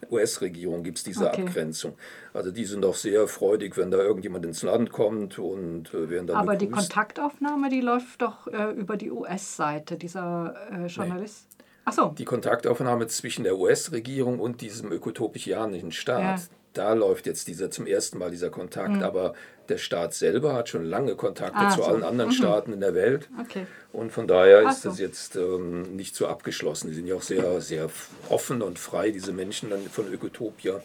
US-Regierung 0.10 0.84
gibt 0.84 0.98
es 0.98 1.04
diese 1.04 1.28
okay. 1.28 1.44
Abgrenzung. 1.44 1.94
Also 2.34 2.52
die 2.52 2.66
sind 2.66 2.82
doch 2.82 2.96
sehr 2.96 3.28
freudig, 3.28 3.78
wenn 3.78 3.92
da 3.92 3.98
irgendjemand 3.98 4.46
ins 4.46 4.64
Land 4.64 4.92
kommt 4.92 5.40
und 5.40 5.94
äh, 5.94 6.10
werden 6.10 6.28
dann 6.28 6.38
Aber 6.38 6.54
begrüßt. 6.54 6.62
die 6.62 6.70
Kontaktaufnahme, 6.70 7.70
die 7.70 7.82
läuft 7.82 8.22
doch 8.22 8.48
äh, 8.48 8.72
über 8.72 8.98
die 8.98 9.12
US-Seite, 9.12 9.98
dieser 9.98 10.56
äh, 10.72 10.88
Journalist. 10.88 11.48
Nee. 11.58 11.66
Ach 11.86 11.94
so. 11.94 12.08
Die 12.18 12.26
Kontaktaufnahme 12.26 13.08
zwischen 13.08 13.44
der 13.44 13.58
US-Regierung 13.58 14.40
und 14.40 14.62
diesem 14.62 14.92
ökotopianischen 14.92 15.92
Staat, 15.92 16.40
ja. 16.40 16.46
da 16.74 16.94
läuft 16.94 17.26
jetzt 17.26 17.48
dieser 17.48 17.72
zum 17.72 17.88
ersten 17.88 18.18
Mal 18.18 18.32
dieser 18.32 18.50
Kontakt. 18.50 18.98
Mhm. 18.98 19.04
Aber 19.04 19.34
der 19.72 19.78
Staat 19.78 20.14
selber 20.14 20.54
hat 20.54 20.70
schon 20.70 20.86
lange 20.86 21.16
Kontakte 21.16 21.58
ah, 21.58 21.70
zu 21.70 21.78
so. 21.78 21.86
allen 21.86 22.04
anderen 22.04 22.30
mhm. 22.30 22.36
Staaten 22.36 22.74
in 22.74 22.82
der 22.82 22.94
Welt. 22.94 23.30
Okay. 23.40 23.66
Und 23.94 24.12
von 24.12 24.28
daher 24.28 24.70
ist 24.70 24.84
so. 24.84 24.90
das 24.90 25.00
jetzt 25.00 25.36
ähm, 25.36 25.96
nicht 25.96 26.16
so 26.16 26.28
abgeschlossen. 26.28 26.90
Die 26.90 26.94
sind 26.94 27.08
ja 27.08 27.16
auch 27.16 27.22
sehr, 27.22 27.60
sehr 27.60 27.90
offen 28.30 28.62
und 28.62 28.80
frei, 28.80 29.12
diese 29.12 29.34
Menschen 29.34 29.70
dann 29.70 29.82
von 29.90 30.12
Ökotopia. 30.12 30.82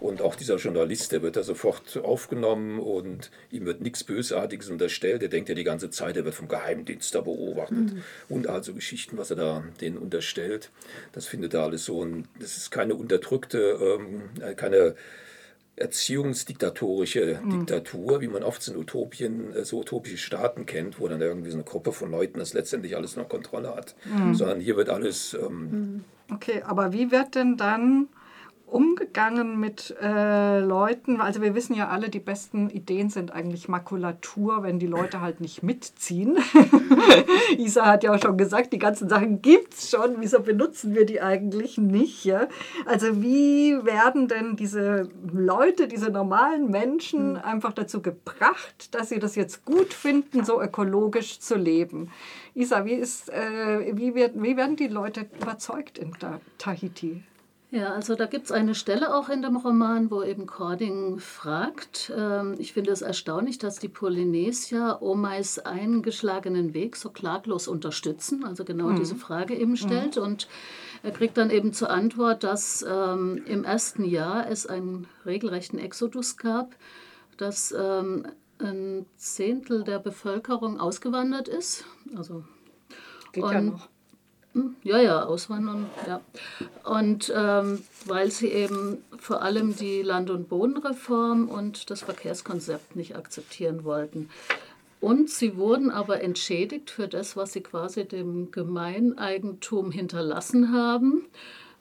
Und 0.00 0.22
auch 0.22 0.36
dieser 0.36 0.56
Journalist, 0.56 1.12
der 1.12 1.22
wird 1.22 1.36
da 1.36 1.42
sofort 1.42 1.98
aufgenommen 2.02 2.78
und 2.78 3.30
ihm 3.50 3.66
wird 3.66 3.80
nichts 3.80 4.04
Bösartiges 4.04 4.70
unterstellt. 4.70 5.22
Der 5.22 5.28
denkt 5.28 5.48
ja 5.48 5.54
die 5.54 5.64
ganze 5.64 5.90
Zeit, 5.90 6.16
er 6.16 6.24
wird 6.24 6.34
vom 6.34 6.48
Geheimdienst 6.48 7.14
da 7.14 7.20
beobachtet. 7.20 7.94
Mhm. 7.94 8.02
Und 8.28 8.48
also 8.48 8.72
Geschichten, 8.72 9.18
was 9.18 9.30
er 9.30 9.36
da 9.36 9.64
denen 9.80 9.98
unterstellt. 9.98 10.70
Das 11.12 11.26
findet 11.26 11.52
er 11.54 11.64
alles 11.64 11.84
so. 11.86 11.98
Und 11.98 12.26
das 12.38 12.56
ist 12.56 12.70
keine 12.70 12.94
unterdrückte, 12.94 13.98
ähm, 14.00 14.56
keine 14.56 14.94
erziehungsdiktatorische 15.76 17.40
mhm. 17.42 17.50
Diktatur, 17.50 18.20
wie 18.20 18.28
man 18.28 18.42
oft 18.42 18.66
in 18.66 18.76
Utopien, 18.76 19.54
äh, 19.54 19.64
so 19.64 19.80
utopische 19.80 20.16
Staaten 20.16 20.66
kennt, 20.66 20.98
wo 21.00 21.08
dann 21.08 21.20
irgendwie 21.20 21.50
so 21.50 21.56
eine 21.56 21.64
Gruppe 21.64 21.92
von 21.92 22.10
Leuten 22.10 22.38
das 22.38 22.54
letztendlich 22.54 22.96
alles 22.96 23.16
noch 23.16 23.28
Kontrolle 23.28 23.74
hat. 23.74 23.94
Mhm. 24.04 24.34
Sondern 24.34 24.60
hier 24.60 24.76
wird 24.76 24.88
alles. 24.88 25.34
Ähm 25.34 25.60
mhm. 25.70 26.04
okay, 26.32 26.62
aber 26.62 26.92
wie 26.92 27.10
wird 27.10 27.34
denn 27.34 27.56
dann 27.56 28.08
umgegangen 28.66 29.60
mit 29.60 29.94
äh, 30.02 30.60
Leuten? 30.60 31.20
Also 31.20 31.40
wir 31.40 31.54
wissen 31.54 31.74
ja 31.74 31.88
alle, 31.88 32.08
die 32.08 32.20
besten 32.20 32.68
Ideen 32.68 33.10
sind 33.10 33.32
eigentlich 33.32 33.68
Makulatur, 33.68 34.62
wenn 34.62 34.78
die 34.78 34.86
Leute 34.86 35.20
halt 35.20 35.40
nicht 35.40 35.62
mitziehen. 35.62 36.36
Isa 37.58 37.86
hat 37.86 38.02
ja 38.02 38.14
auch 38.14 38.20
schon 38.20 38.36
gesagt, 38.36 38.72
die 38.72 38.78
ganzen 38.78 39.08
Sachen 39.08 39.40
gibt 39.40 39.74
es 39.74 39.90
schon. 39.90 40.16
Wieso 40.18 40.40
benutzen 40.40 40.94
wir 40.94 41.06
die 41.06 41.20
eigentlich 41.20 41.78
nicht? 41.78 42.24
Ja? 42.24 42.48
Also 42.86 43.22
wie 43.22 43.84
werden 43.84 44.28
denn 44.28 44.56
diese 44.56 45.08
Leute, 45.32 45.86
diese 45.86 46.10
normalen 46.10 46.70
Menschen 46.70 47.34
mhm. 47.34 47.36
einfach 47.36 47.72
dazu 47.72 48.02
gebracht, 48.02 48.94
dass 48.94 49.10
sie 49.10 49.20
das 49.20 49.36
jetzt 49.36 49.64
gut 49.64 49.94
finden, 49.94 50.44
so 50.44 50.60
ökologisch 50.60 51.38
zu 51.38 51.56
leben? 51.56 52.10
Isa, 52.54 52.84
wie, 52.84 52.94
ist, 52.94 53.30
äh, 53.30 53.96
wie, 53.96 54.14
wird, 54.14 54.32
wie 54.42 54.56
werden 54.56 54.76
die 54.76 54.88
Leute 54.88 55.26
überzeugt 55.40 55.98
in 55.98 56.12
Tahiti? 56.58 57.22
Ja, 57.70 57.92
also 57.94 58.14
da 58.14 58.26
gibt 58.26 58.46
es 58.46 58.52
eine 58.52 58.76
Stelle 58.76 59.14
auch 59.14 59.28
in 59.28 59.42
dem 59.42 59.56
Roman, 59.56 60.10
wo 60.10 60.22
eben 60.22 60.46
Cording 60.46 61.18
fragt. 61.18 62.12
Ähm, 62.16 62.54
ich 62.58 62.72
finde 62.72 62.92
es 62.92 63.02
erstaunlich, 63.02 63.58
dass 63.58 63.80
die 63.80 63.88
Polynesier 63.88 64.98
Omais 65.00 65.58
eingeschlagenen 65.58 66.74
Weg 66.74 66.94
so 66.94 67.10
klaglos 67.10 67.66
unterstützen, 67.66 68.44
also 68.44 68.64
genau 68.64 68.90
mhm. 68.90 68.96
diese 68.96 69.16
Frage 69.16 69.54
eben 69.56 69.72
mhm. 69.72 69.76
stellt. 69.76 70.16
Mhm. 70.16 70.22
Und 70.22 70.48
er 71.02 71.10
kriegt 71.10 71.36
dann 71.36 71.50
eben 71.50 71.72
zur 71.72 71.90
Antwort, 71.90 72.44
dass 72.44 72.86
ähm, 72.88 73.42
im 73.46 73.64
ersten 73.64 74.04
Jahr 74.04 74.48
es 74.48 74.66
einen 74.66 75.08
regelrechten 75.24 75.80
Exodus 75.80 76.36
gab, 76.36 76.76
dass 77.36 77.74
ähm, 77.76 78.28
ein 78.60 79.06
Zehntel 79.16 79.82
der 79.82 79.98
Bevölkerung 79.98 80.78
ausgewandert 80.78 81.48
ist. 81.48 81.84
Also, 82.16 82.44
Geht 83.32 83.42
und, 83.42 83.52
ja 83.52 83.60
noch. 83.60 83.88
Ja, 84.82 84.98
ja, 85.00 85.24
auswandern, 85.24 85.86
ja. 86.06 86.20
Und 86.84 87.32
ähm, 87.34 87.82
weil 88.06 88.30
sie 88.30 88.48
eben 88.48 88.98
vor 89.18 89.42
allem 89.42 89.76
die 89.76 90.02
Land- 90.02 90.30
und 90.30 90.48
Bodenreform 90.48 91.48
und 91.48 91.90
das 91.90 92.02
Verkehrskonzept 92.02 92.96
nicht 92.96 93.16
akzeptieren 93.16 93.84
wollten. 93.84 94.30
Und 95.00 95.30
sie 95.30 95.56
wurden 95.56 95.90
aber 95.90 96.22
entschädigt 96.22 96.90
für 96.90 97.06
das, 97.06 97.36
was 97.36 97.52
sie 97.52 97.60
quasi 97.60 98.06
dem 98.06 98.50
Gemeineigentum 98.50 99.90
hinterlassen 99.90 100.72
haben. 100.72 101.26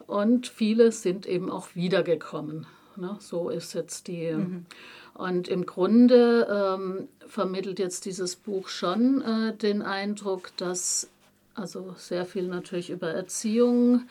Und 0.05 0.47
viele 0.47 0.91
sind 0.91 1.25
eben 1.25 1.49
auch 1.49 1.69
wiedergekommen. 1.75 2.67
Ne? 2.97 3.15
So 3.19 3.49
ist 3.49 3.73
jetzt 3.73 4.07
die. 4.07 4.33
Mhm. 4.33 4.65
Und 5.13 5.47
im 5.47 5.65
Grunde 5.65 6.75
ähm, 6.77 7.07
vermittelt 7.25 7.79
jetzt 7.79 8.05
dieses 8.05 8.35
Buch 8.35 8.67
schon 8.67 9.21
äh, 9.21 9.55
den 9.55 9.81
Eindruck, 9.81 10.51
dass 10.57 11.09
also 11.55 11.95
sehr 11.97 12.25
viel 12.25 12.47
natürlich 12.47 12.89
über 12.89 13.09
Erziehung 13.09 14.07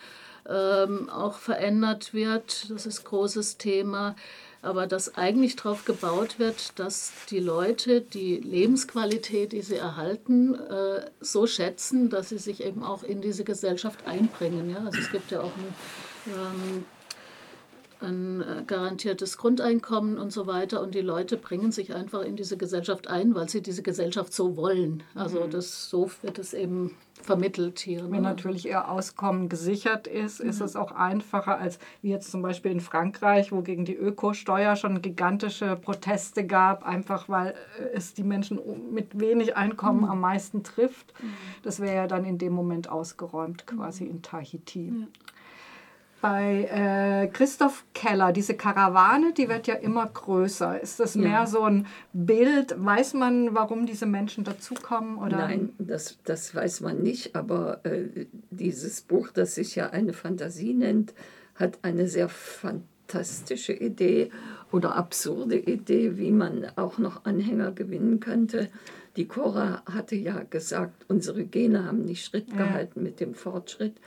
ähm, 0.49 1.09
auch 1.09 1.39
verändert 1.39 2.15
wird. 2.15 2.71
Das 2.71 2.87
ist 2.87 3.05
großes 3.05 3.59
Thema. 3.59 4.17
Aber 4.63 4.87
dass 4.87 5.17
eigentlich 5.17 5.57
darauf 5.57 5.85
gebaut 5.85 6.39
wird, 6.39 6.79
dass 6.79 7.13
die 7.29 7.39
Leute 7.39 8.01
die 8.01 8.37
Lebensqualität, 8.37 9.53
die 9.53 9.61
sie 9.61 9.77
erhalten, 9.77 10.55
äh, 10.55 11.11
so 11.21 11.47
schätzen, 11.47 12.09
dass 12.09 12.31
sie 12.31 12.39
sich 12.39 12.65
eben 12.65 12.83
auch 12.83 13.03
in 13.03 13.21
diese 13.21 13.45
Gesellschaft 13.45 14.07
einbringen. 14.07 14.71
Ja? 14.71 14.79
Also 14.87 15.01
es 15.01 15.13
gibt 15.13 15.31
ja 15.31 15.41
auch 15.41 15.53
ein 15.57 15.75
ähm, 16.29 16.85
ein 18.05 18.41
äh, 18.41 18.63
garantiertes 18.67 19.39
Grundeinkommen 19.39 20.19
und 20.19 20.31
so 20.31 20.47
weiter. 20.47 20.83
Und 20.83 20.95
die 20.95 21.01
Leute 21.01 21.37
bringen 21.37 21.73
sich 21.73 21.95
einfach 21.95 22.23
in 22.23 22.37
diese 22.37 22.57
Gesellschaft 22.57 23.09
ein, 23.09 23.35
weil 23.35 23.49
sie 23.49 23.63
diese 23.63 23.83
Gesellschaft 23.83 24.33
so 24.33 24.57
wollen. 24.57 25.03
Also 25.15 25.45
mhm. 25.45 25.51
das, 25.51 25.89
so 25.91 26.11
wird 26.23 26.39
es 26.39 26.55
eben 26.55 26.97
vermittelt 27.23 27.79
hier. 27.81 28.05
Wenn 28.05 28.23
ne? 28.23 28.29
natürlich 28.29 28.67
ihr 28.67 28.89
Auskommen 28.89 29.49
gesichert 29.49 30.07
ist, 30.07 30.41
ist 30.41 30.61
mhm. 30.61 30.67
es 30.67 30.77
auch 30.77 30.93
einfacher 30.93 31.59
als 31.59 31.79
wie 32.03 32.11
jetzt 32.11 32.31
zum 32.31 32.43
Beispiel 32.43 32.73
in 32.73 32.81
Frankreich, 32.81 33.51
wo 33.51 33.63
gegen 33.63 33.85
die 33.85 33.97
Ökosteuer 33.97 34.77
schon 34.77 35.01
gigantische 35.01 35.77
Proteste 35.77 36.47
gab, 36.47 36.87
einfach 36.87 37.29
weil 37.29 37.55
äh, 37.79 37.95
es 37.95 38.15
die 38.15 38.25
Menschen 38.25 38.61
mit 38.93 39.19
wenig 39.19 39.57
Einkommen 39.57 40.03
mhm. 40.03 40.11
am 40.11 40.21
meisten 40.21 40.63
trifft. 40.63 41.15
Mhm. 41.23 41.35
Das 41.63 41.81
wäre 41.81 41.97
ja 41.97 42.07
dann 42.07 42.25
in 42.25 42.39
dem 42.39 42.53
Moment 42.53 42.89
ausgeräumt, 42.89 43.67
quasi 43.67 44.05
in 44.05 44.23
Tahiti. 44.23 44.89
Ja 44.89 45.07
bei 46.25 46.71
äh, 46.73 47.27
Christoph 47.27 47.85
Keller, 47.93 48.33
diese 48.33 48.55
Karawane, 48.55 49.35
die 49.35 49.51
wird 49.51 49.67
ja 49.67 49.75
immer 49.75 50.07
größer. 50.07 50.81
Ist 50.81 50.99
das 50.99 51.17
mehr 51.17 51.31
ja. 51.31 51.47
so 51.47 51.65
ein 51.65 51.87
Bild? 52.15 52.75
Weiß 52.79 53.13
man, 53.13 53.55
warum 53.55 53.85
diese 53.85 54.07
Menschen 54.07 54.43
dazukommen? 54.43 55.19
Oder? 55.19 55.37
Nein, 55.37 55.75
das, 55.79 56.19
das 56.25 56.55
weiß 56.55 56.81
man 56.81 57.03
nicht. 57.03 57.37
Aber 57.37 57.85
äh, 57.85 58.25
dieses 58.51 59.03
Buch, 59.03 59.33
das 59.35 59.57
sich 59.57 59.75
ja 59.75 59.91
eine 59.91 60.15
Fantasie 60.15 60.73
nennt, 60.73 61.13
hat 61.57 61.81
eine 61.83 62.09
sehr 62.09 62.31
fantastische 62.31 63.75
Idee 63.75 64.31
oder 64.73 64.97
absurde 64.97 65.59
Idee, 65.59 66.17
wie 66.17 66.31
man 66.31 66.67
auch 66.77 66.97
noch 66.97 67.27
Anhänger 67.27 67.73
gewinnen 67.73 68.21
könnte. 68.21 68.71
Die 69.17 69.29
Cora 69.29 69.83
hatte 69.85 70.17
ja 70.17 70.43
gesagt, 70.49 71.05
unsere 71.07 71.45
Gene 71.45 71.85
haben 71.85 72.07
nicht 72.07 72.25
Schritt 72.25 72.57
gehalten 72.57 73.01
ja. 73.01 73.03
mit 73.03 73.21
dem 73.21 73.35
Fortschritt. 73.35 74.01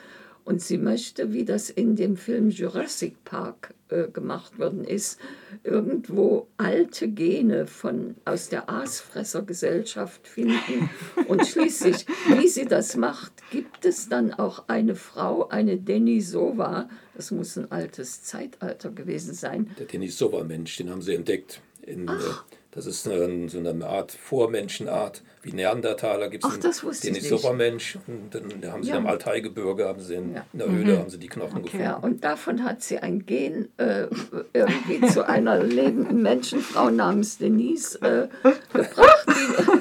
Und 0.47 0.62
sie 0.62 0.77
möchte, 0.77 1.33
wie 1.33 1.43
das 1.43 1.69
in 1.69 1.97
dem 1.97 2.15
Film 2.15 2.51
Jurassic 2.51 3.21
Park 3.25 3.73
äh, 3.89 4.07
gemacht 4.07 4.57
worden 4.57 4.86
ist, 4.86 5.19
irgendwo 5.65 6.47
alte 6.55 7.10
Gene 7.10 7.67
von, 7.67 8.15
aus 8.23 8.47
der 8.47 8.69
Aasfressergesellschaft 8.69 10.25
finden. 10.25 10.89
Und 11.27 11.45
schließlich, 11.45 12.05
wie 12.29 12.47
sie 12.47 12.63
das 12.63 12.95
macht, 12.95 13.33
gibt 13.51 13.83
es 13.83 14.07
dann 14.07 14.33
auch 14.33 14.69
eine 14.69 14.95
Frau, 14.95 15.49
eine 15.49 15.75
Denisova, 15.75 16.88
das 17.13 17.31
muss 17.31 17.57
ein 17.57 17.69
altes 17.69 18.23
Zeitalter 18.23 18.89
gewesen 18.89 19.33
sein. 19.33 19.75
Der 19.77 19.88
Denisova-Mensch, 19.88 20.77
den 20.77 20.89
haben 20.89 21.01
sie 21.01 21.15
entdeckt. 21.15 21.62
In, 21.81 22.07
Ach. 22.07 22.45
Das 22.71 22.86
ist 22.86 23.08
eine, 23.08 23.49
so 23.49 23.60
eine 23.60 23.88
Art 23.88 24.12
Vormenschenart, 24.12 25.23
wie 25.41 25.51
Neandertaler 25.51 26.30
gibt 26.30 26.43
es 26.45 27.01
den 27.01 27.15
Supermensch. 27.15 27.97
Und 28.08 28.36
dann 28.36 28.62
da 28.62 28.71
haben 28.73 28.84
sie 28.84 28.89
ja. 28.89 28.97
im 28.97 29.08
Altaigebirge, 29.08 29.86
haben 29.86 30.01
sie 30.01 30.15
in, 30.15 30.36
ja. 30.36 30.45
in 30.53 30.60
der 30.60 30.69
Höhle, 30.69 30.93
mhm. 30.93 30.99
haben 30.99 31.10
sie 31.10 31.17
die 31.17 31.27
Knochen 31.27 31.60
okay. 31.60 31.63
gefunden. 31.63 31.86
Ja, 31.86 31.95
und 31.95 32.23
davon 32.23 32.63
hat 32.63 32.84
sie 32.84 32.99
ein 32.99 33.25
Gen 33.25 33.69
äh, 33.77 34.08
irgendwie 34.53 35.08
zu 35.08 35.27
einer 35.27 35.63
lebenden 35.63 36.21
Menschenfrau 36.21 36.89
namens 36.89 37.38
Denise 37.38 37.95
äh, 38.01 38.27
gebracht, 38.73 39.25
die, 39.27 39.76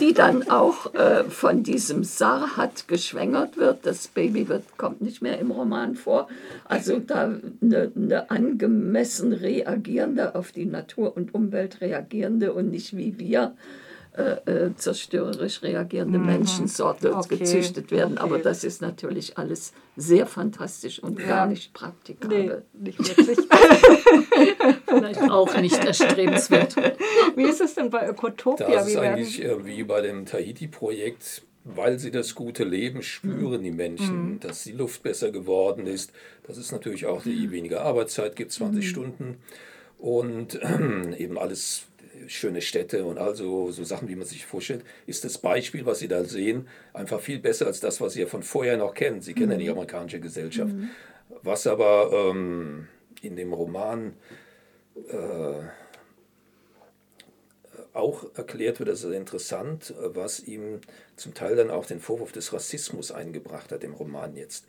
die 0.00 0.12
dann 0.12 0.48
auch 0.48 0.94
äh, 0.94 1.24
von 1.24 1.62
diesem 1.62 2.04
Sarhat 2.04 2.88
geschwängert 2.88 3.56
wird. 3.56 3.84
Das 3.84 4.08
Baby 4.08 4.48
wird, 4.48 4.64
kommt 4.76 5.00
nicht 5.00 5.22
mehr 5.22 5.38
im 5.38 5.50
Roman 5.50 5.94
vor. 5.94 6.28
Also 6.64 6.98
da 6.98 7.34
eine, 7.62 7.92
eine 7.94 8.30
angemessen 8.30 9.32
reagierende, 9.32 10.34
auf 10.34 10.52
die 10.52 10.66
Natur 10.66 11.16
und 11.16 11.34
Umwelt 11.34 11.80
reagierende 11.80 12.52
und 12.52 12.70
nicht 12.70 12.96
wie 12.96 13.18
wir 13.18 13.54
äh, 14.18 14.50
äh, 14.50 14.74
zerstörerisch 14.74 15.62
reagierende 15.62 16.18
mhm. 16.18 16.26
Menschensorte 16.26 17.14
okay. 17.14 17.36
gezüchtet 17.36 17.92
werden. 17.92 18.14
Okay. 18.14 18.22
Aber 18.22 18.38
das 18.38 18.64
ist 18.64 18.82
natürlich 18.82 19.38
alles 19.38 19.72
sehr 19.96 20.26
fantastisch 20.26 21.00
und 21.00 21.20
ja. 21.20 21.26
gar 21.26 21.46
nicht 21.46 21.72
praktikabel. 21.72 22.64
Nee, 22.72 22.90
nicht 22.90 22.98
wirklich. 22.98 23.38
Vielleicht 24.88 25.22
auch 25.30 25.56
nicht 25.60 25.84
erstrebenswert. 25.84 26.74
Wie 27.36 27.44
ist 27.44 27.60
es 27.60 27.76
denn 27.76 27.90
bei 27.90 28.08
Ökotopia? 28.08 28.68
Das 28.68 28.88
ist 28.88 28.96
eigentlich 28.96 29.44
äh, 29.44 29.64
wie 29.64 29.84
bei 29.84 30.00
dem 30.00 30.26
Tahiti-Projekt 30.26 31.42
weil 31.70 31.98
sie 31.98 32.10
das 32.10 32.34
gute 32.34 32.64
Leben 32.64 33.02
spüren, 33.02 33.62
die 33.62 33.70
Menschen, 33.70 34.32
mhm. 34.32 34.40
dass 34.40 34.64
die 34.64 34.72
Luft 34.72 35.02
besser 35.02 35.30
geworden 35.30 35.86
ist, 35.86 36.12
dass 36.46 36.56
es 36.56 36.72
natürlich 36.72 37.04
auch 37.04 37.22
die 37.22 37.50
weniger 37.50 37.82
Arbeitszeit 37.82 38.36
gibt, 38.36 38.52
20 38.52 38.82
mhm. 38.82 38.88
Stunden 38.88 39.36
und 39.98 40.54
äh, 40.62 41.14
eben 41.18 41.36
alles 41.36 41.82
schöne 42.26 42.60
Städte 42.60 43.04
und 43.04 43.18
also 43.18 43.70
so 43.70 43.84
Sachen, 43.84 44.08
wie 44.08 44.16
man 44.16 44.26
sich 44.26 44.46
vorstellt, 44.46 44.84
ist 45.06 45.24
das 45.24 45.38
Beispiel, 45.38 45.86
was 45.86 45.98
Sie 45.98 46.08
da 46.08 46.24
sehen, 46.24 46.68
einfach 46.92 47.20
viel 47.20 47.38
besser 47.38 47.66
als 47.66 47.80
das, 47.80 48.00
was 48.00 48.14
Sie 48.14 48.20
ja 48.20 48.26
von 48.26 48.42
vorher 48.42 48.76
noch 48.76 48.94
kennen. 48.94 49.20
Sie 49.20 49.34
kennen 49.34 49.52
ja 49.52 49.58
die 49.58 49.64
mhm. 49.64 49.72
amerikanische 49.72 50.20
Gesellschaft. 50.20 50.72
Mhm. 50.72 50.90
Was 51.42 51.66
aber 51.66 52.10
ähm, 52.12 52.88
in 53.22 53.36
dem 53.36 53.52
Roman 53.52 54.14
äh, 55.08 55.62
auch 57.92 58.24
erklärt 58.36 58.78
wird, 58.78 58.88
das 58.88 59.04
ist 59.04 59.12
interessant, 59.12 59.94
was 59.98 60.40
ihm 60.40 60.80
zum 61.16 61.34
Teil 61.34 61.56
dann 61.56 61.70
auch 61.70 61.86
den 61.86 62.00
Vorwurf 62.00 62.32
des 62.32 62.52
Rassismus 62.52 63.10
eingebracht 63.10 63.72
hat 63.72 63.82
im 63.84 63.94
Roman 63.94 64.36
jetzt. 64.36 64.66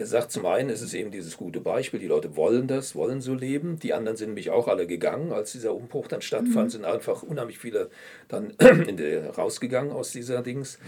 Er 0.00 0.06
sagt 0.06 0.32
zum 0.32 0.46
einen, 0.46 0.70
es 0.70 0.80
ist 0.80 0.94
eben 0.94 1.10
dieses 1.10 1.36
gute 1.36 1.60
Beispiel, 1.60 2.00
die 2.00 2.06
Leute 2.06 2.34
wollen 2.34 2.66
das, 2.66 2.94
wollen 2.94 3.20
so 3.20 3.34
leben. 3.34 3.78
Die 3.78 3.92
anderen 3.92 4.16
sind 4.16 4.28
nämlich 4.28 4.48
auch 4.48 4.66
alle 4.66 4.86
gegangen, 4.86 5.30
als 5.30 5.52
dieser 5.52 5.74
Umbruch 5.74 6.08
dann 6.08 6.22
stattfand, 6.22 6.68
mhm. 6.68 6.70
sind 6.70 6.84
einfach 6.86 7.22
unheimlich 7.22 7.58
viele 7.58 7.90
dann 8.26 8.54
der, 8.96 9.28
rausgegangen 9.34 9.92
aus 9.92 10.10
dieser 10.10 10.40
Dings. 10.40 10.78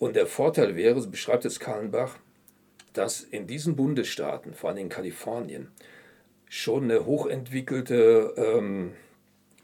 Und 0.00 0.16
der 0.16 0.26
Vorteil 0.26 0.74
wäre, 0.74 1.00
so 1.00 1.08
beschreibt 1.08 1.44
es 1.44 1.60
Kallenbach, 1.60 2.18
dass 2.92 3.20
in 3.20 3.46
diesen 3.46 3.76
Bundesstaaten, 3.76 4.52
vor 4.52 4.70
allem 4.70 4.80
in 4.80 4.88
Kalifornien, 4.88 5.68
schon 6.48 6.90
eine 6.90 7.06
hochentwickelte 7.06 8.34
ähm, 8.36 8.94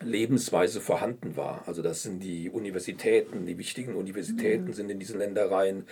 Lebensweise 0.04 0.80
vorhanden 0.80 1.36
war. 1.36 1.62
Also 1.66 1.82
das 1.82 2.02
sind 2.02 2.22
die 2.22 2.50
Universitäten, 2.50 3.46
die 3.46 3.58
wichtigen 3.58 3.94
Universitäten 3.94 4.68
mhm. 4.68 4.72
sind 4.72 4.90
in 4.90 4.98
diesen 4.98 5.18
Ländereien. 5.18 5.84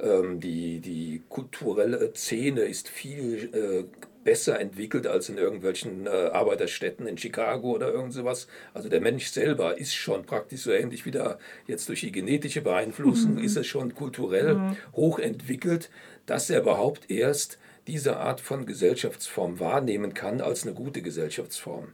Ähm, 0.00 0.40
die, 0.40 0.80
die 0.80 1.22
kulturelle 1.28 2.12
Szene 2.14 2.62
ist 2.62 2.88
viel 2.88 3.50
äh, 3.54 3.84
besser 4.24 4.58
entwickelt 4.58 5.06
als 5.06 5.28
in 5.28 5.38
irgendwelchen 5.38 6.06
äh, 6.06 6.10
Arbeiterstädten 6.10 7.06
in 7.06 7.18
Chicago 7.18 7.72
oder 7.72 7.92
irgend 7.92 8.12
sowas. 8.12 8.48
Also 8.72 8.88
der 8.88 9.00
Mensch 9.00 9.26
selber 9.26 9.78
ist 9.78 9.94
schon 9.94 10.24
praktisch 10.24 10.62
so 10.62 10.72
ähnlich 10.72 11.06
wie 11.06 11.10
da 11.10 11.38
jetzt 11.66 11.88
durch 11.88 12.00
die 12.00 12.12
genetische 12.12 12.62
Beeinflussung, 12.62 13.34
mhm. 13.34 13.44
ist 13.44 13.56
er 13.56 13.64
schon 13.64 13.94
kulturell 13.94 14.54
mhm. 14.54 14.76
hochentwickelt, 14.94 15.90
dass 16.26 16.50
er 16.50 16.62
überhaupt 16.62 17.10
erst 17.10 17.58
diese 17.86 18.16
Art 18.16 18.40
von 18.40 18.64
Gesellschaftsform 18.64 19.60
wahrnehmen 19.60 20.14
kann 20.14 20.40
als 20.40 20.64
eine 20.64 20.74
gute 20.74 21.02
Gesellschaftsform. 21.02 21.88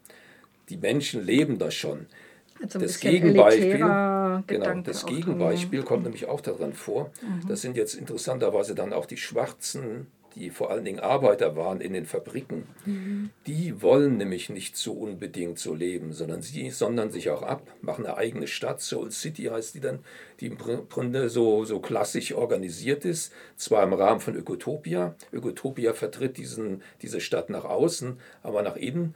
Die 0.71 0.77
Menschen 0.77 1.25
leben 1.25 1.59
das 1.59 1.75
schon. 1.75 2.07
Also 2.63 2.79
das 2.79 3.01
Gegenbeispiel, 3.01 3.79
genau, 4.47 4.81
das 4.83 5.07
Gegenbeispiel 5.07 5.83
kommt 5.83 6.05
nämlich 6.05 6.27
auch 6.27 6.41
daran 6.41 6.75
vor. 6.75 7.11
Mhm. 7.23 7.49
Das 7.49 7.63
sind 7.63 7.77
jetzt 7.77 7.95
interessanterweise 7.95 8.75
dann 8.75 8.93
auch 8.93 9.07
die 9.07 9.17
schwarzen 9.17 10.07
die 10.35 10.51
vor 10.51 10.71
allen 10.71 10.85
Dingen 10.85 11.01
Arbeiter 11.01 11.57
waren 11.57 11.81
in 11.81 11.93
den 11.93 12.07
Fabriken, 12.07 12.67
mhm. 12.85 13.31
die 13.47 13.83
wollen 13.83 14.17
nämlich 14.17 14.49
nicht 14.49 14.77
so 14.77 14.93
unbedingt 14.93 15.59
so 15.59 15.75
leben, 15.75 16.13
sondern 16.13 16.43
sie 16.43 16.71
sondern 16.71 17.11
sich 17.11 17.31
auch 17.31 17.43
ab, 17.43 17.67
machen 17.81 18.07
eine 18.07 18.17
eigene 18.17 18.47
Stadt, 18.47 18.81
Soul 18.81 19.11
City 19.11 19.45
heißt 19.45 19.75
die 19.75 19.81
dann, 19.81 20.01
die 20.41 20.47
im 20.47 20.59
Grunde 20.59 21.29
so, 21.29 21.65
so 21.65 21.81
klassisch 21.81 22.33
organisiert 22.33 23.05
ist, 23.05 23.33
zwar 23.57 23.83
im 23.83 23.93
Rahmen 23.93 24.21
von 24.21 24.37
Ökotopia. 24.37 25.15
Ökotopia 25.33 25.93
vertritt 25.93 26.37
diesen, 26.37 26.83
diese 27.03 27.21
Stadt 27.21 27.51
nach 27.51 27.65
außen, 27.65 28.19
aber 28.43 28.63
nach 28.63 28.77
innen 28.77 29.15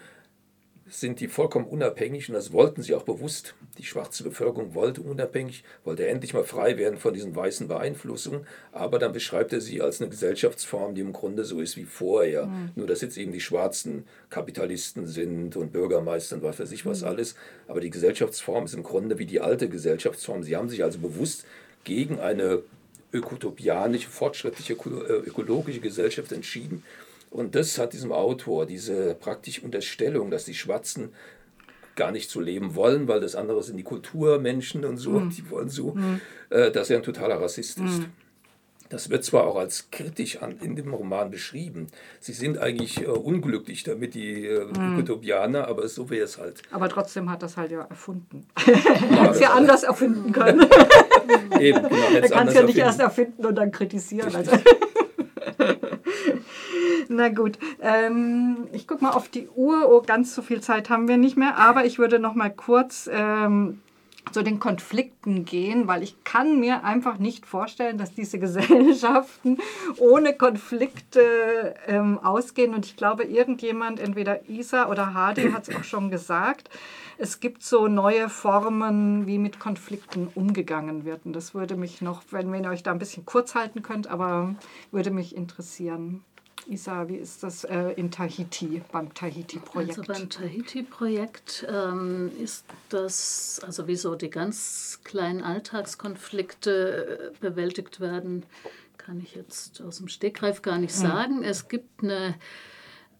sind 0.86 1.20
die 1.20 1.28
vollkommen 1.28 1.66
unabhängig 1.66 2.28
und 2.28 2.34
das 2.34 2.52
wollten 2.52 2.82
sie 2.82 2.94
auch 2.94 3.04
bewusst. 3.04 3.54
Die 3.78 3.84
schwarze 3.84 4.22
Bevölkerung 4.22 4.74
wollte 4.74 5.00
unabhängig, 5.00 5.64
wollte 5.82 6.06
endlich 6.06 6.34
mal 6.34 6.44
frei 6.44 6.76
werden 6.76 6.98
von 6.98 7.14
diesen 7.14 7.34
weißen 7.34 7.68
Beeinflussungen, 7.68 8.46
aber 8.70 8.98
dann 8.98 9.12
beschreibt 9.12 9.52
er 9.52 9.60
sie 9.60 9.80
als 9.80 10.00
eine 10.00 10.10
Gesellschaftsform, 10.10 10.94
die 10.94 11.00
im 11.00 11.12
Grunde 11.12 11.44
so 11.44 11.60
ist 11.60 11.76
wie 11.76 11.84
vorher. 11.84 12.46
Mhm. 12.46 12.70
Nur 12.74 12.86
dass 12.86 13.00
jetzt 13.00 13.16
eben 13.16 13.32
die 13.32 13.40
schwarzen 13.40 14.04
Kapitalisten 14.28 15.06
sind 15.06 15.56
und 15.56 15.72
Bürgermeister 15.72 16.36
und 16.36 16.42
was 16.42 16.60
weiß 16.60 16.72
ich 16.72 16.84
was 16.84 17.00
mhm. 17.00 17.08
alles. 17.08 17.34
Aber 17.66 17.80
die 17.80 17.90
Gesellschaftsform 17.90 18.66
ist 18.66 18.74
im 18.74 18.82
Grunde 18.82 19.18
wie 19.18 19.26
die 19.26 19.40
alte 19.40 19.68
Gesellschaftsform. 19.68 20.42
Sie 20.42 20.56
haben 20.56 20.68
sich 20.68 20.84
also 20.84 20.98
bewusst 20.98 21.46
gegen 21.84 22.20
eine 22.20 22.62
ökotopianische, 23.12 24.10
fortschrittliche, 24.10 24.74
ökologische 24.74 25.80
Gesellschaft 25.80 26.32
entschieden 26.32 26.82
und 27.34 27.56
das 27.56 27.78
hat 27.78 27.92
diesem 27.92 28.12
Autor, 28.12 28.64
diese 28.64 29.16
praktisch 29.16 29.60
Unterstellung, 29.60 30.30
dass 30.30 30.44
die 30.44 30.54
Schwarzen 30.54 31.10
gar 31.96 32.12
nicht 32.12 32.30
so 32.30 32.40
leben 32.40 32.76
wollen, 32.76 33.08
weil 33.08 33.20
das 33.20 33.34
andere 33.34 33.60
sind 33.64 33.76
die 33.76 33.82
Kulturmenschen 33.82 34.84
und 34.84 34.98
so, 34.98 35.10
mhm. 35.10 35.30
die 35.30 35.50
wollen 35.50 35.68
so, 35.68 35.94
mhm. 35.94 36.20
äh, 36.50 36.70
dass 36.70 36.90
er 36.90 36.98
ein 36.98 37.02
totaler 37.02 37.40
Rassist 37.40 37.78
ist. 37.78 38.00
Mhm. 38.02 38.06
Das 38.88 39.10
wird 39.10 39.24
zwar 39.24 39.48
auch 39.48 39.56
als 39.56 39.90
kritisch 39.90 40.42
an, 40.42 40.58
in 40.60 40.76
dem 40.76 40.94
Roman 40.94 41.32
beschrieben. 41.32 41.88
Sie 42.20 42.32
sind 42.32 42.58
eigentlich 42.58 43.02
äh, 43.02 43.06
unglücklich 43.06 43.82
damit, 43.82 44.14
die 44.14 44.46
äh, 44.46 44.66
mhm. 44.66 44.98
Utopianer, 44.98 45.66
aber 45.66 45.88
so 45.88 46.10
wäre 46.10 46.26
es 46.26 46.38
halt. 46.38 46.62
Aber 46.70 46.88
trotzdem 46.88 47.28
hat 47.30 47.42
das 47.42 47.56
halt 47.56 47.72
ja 47.72 47.82
erfunden. 47.82 48.46
er 49.10 49.20
hat 49.22 49.34
es 49.34 49.40
ja 49.40 49.54
anders 49.54 49.82
erfinden 49.82 50.30
können. 50.30 50.60
Eben, 51.58 51.82
genau, 51.82 52.10
er 52.14 52.28
kann 52.28 52.46
es 52.46 52.54
ja 52.54 52.62
nicht 52.62 52.78
erst 52.78 53.00
erfinden 53.00 53.44
und 53.44 53.56
dann 53.56 53.72
kritisieren. 53.72 54.32
Also. 54.32 54.52
Na 57.08 57.28
gut, 57.28 57.58
ähm, 57.80 58.68
ich 58.72 58.86
gucke 58.86 59.04
mal 59.04 59.12
auf 59.12 59.28
die 59.28 59.48
Uhr. 59.48 59.88
Oh, 59.90 60.02
ganz 60.02 60.34
so 60.34 60.42
viel 60.42 60.60
Zeit 60.60 60.90
haben 60.90 61.08
wir 61.08 61.16
nicht 61.16 61.36
mehr, 61.36 61.56
aber 61.58 61.84
ich 61.84 61.98
würde 61.98 62.18
noch 62.18 62.34
mal 62.34 62.50
kurz 62.50 63.08
ähm, 63.12 63.80
zu 64.32 64.42
den 64.42 64.58
Konflikten 64.58 65.44
gehen, 65.44 65.86
weil 65.86 66.02
ich 66.02 66.24
kann 66.24 66.58
mir 66.58 66.84
einfach 66.84 67.18
nicht 67.18 67.46
vorstellen, 67.46 67.98
dass 67.98 68.14
diese 68.14 68.38
Gesellschaften 68.40 69.58
ohne 69.98 70.34
Konflikte 70.34 71.74
ähm, 71.86 72.18
ausgehen. 72.18 72.74
Und 72.74 72.86
ich 72.86 72.96
glaube, 72.96 73.24
irgendjemand, 73.24 74.00
entweder 74.00 74.48
Isa 74.48 74.88
oder 74.88 75.14
Hadi, 75.14 75.52
hat 75.52 75.68
es 75.68 75.76
auch 75.76 75.84
schon 75.84 76.10
gesagt, 76.10 76.70
es 77.16 77.38
gibt 77.38 77.62
so 77.62 77.86
neue 77.86 78.28
Formen, 78.28 79.26
wie 79.26 79.38
mit 79.38 79.60
Konflikten 79.60 80.28
umgegangen 80.34 81.04
wird. 81.04 81.26
Und 81.26 81.34
das 81.34 81.54
würde 81.54 81.76
mich 81.76 82.02
noch, 82.02 82.22
wenn 82.30 82.52
ihr 82.52 82.70
euch 82.70 82.82
da 82.82 82.90
ein 82.90 82.98
bisschen 82.98 83.24
kurz 83.24 83.54
halten 83.54 83.82
könnt, 83.82 84.08
aber 84.08 84.54
würde 84.90 85.10
mich 85.10 85.36
interessieren. 85.36 86.24
Isa, 86.66 87.08
wie 87.08 87.16
ist 87.16 87.42
das 87.42 87.64
äh, 87.64 87.90
in 87.96 88.10
Tahiti, 88.10 88.82
beim 88.90 89.12
Tahiti-Projekt? 89.12 89.98
Also 89.98 90.12
beim 90.12 90.30
Tahiti-Projekt 90.30 91.66
ähm, 91.68 92.30
ist 92.40 92.64
das, 92.88 93.60
also 93.64 93.86
wieso 93.86 94.14
die 94.14 94.30
ganz 94.30 95.00
kleinen 95.04 95.42
Alltagskonflikte 95.42 97.32
äh, 97.34 97.38
bewältigt 97.40 98.00
werden, 98.00 98.44
kann 98.96 99.20
ich 99.20 99.34
jetzt 99.34 99.82
aus 99.82 99.98
dem 99.98 100.08
Stegreif 100.08 100.62
gar 100.62 100.78
nicht 100.78 100.94
hm. 100.94 101.00
sagen. 101.00 101.36
Mhm. 101.38 101.44
Es 101.44 101.68
gibt 101.68 102.02
eine, 102.02 102.34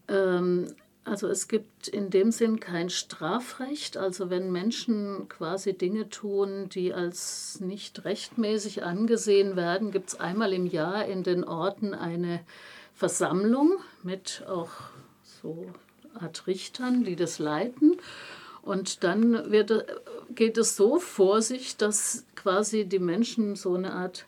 ähm, 0.07 0.67
also 1.03 1.27
es 1.27 1.47
gibt 1.47 1.87
in 1.87 2.09
dem 2.09 2.31
Sinn 2.31 2.59
kein 2.59 2.89
Strafrecht. 2.89 3.95
Also 3.95 4.31
wenn 4.31 4.51
Menschen 4.51 5.29
quasi 5.29 5.77
Dinge 5.77 6.09
tun, 6.09 6.67
die 6.69 6.93
als 6.93 7.59
nicht 7.59 8.05
rechtmäßig 8.05 8.83
angesehen 8.83 9.55
werden, 9.55 9.91
gibt 9.91 10.09
es 10.09 10.19
einmal 10.19 10.51
im 10.53 10.65
Jahr 10.65 11.05
in 11.05 11.21
den 11.21 11.43
Orten 11.43 11.93
eine 11.93 12.39
Versammlung 12.95 13.73
mit 14.03 14.43
auch 14.47 14.71
so 15.41 15.67
Art 16.19 16.47
Richtern, 16.47 17.03
die 17.03 17.15
das 17.15 17.39
leiten. 17.39 17.97
Und 18.61 19.03
dann 19.03 19.51
wird, 19.51 19.85
geht 20.33 20.57
es 20.57 20.75
so 20.75 20.99
vor 20.99 21.41
sich, 21.41 21.77
dass 21.77 22.25
quasi 22.35 22.85
die 22.85 22.99
Menschen 22.99 23.55
so 23.55 23.75
eine 23.75 23.93
Art 23.93 24.25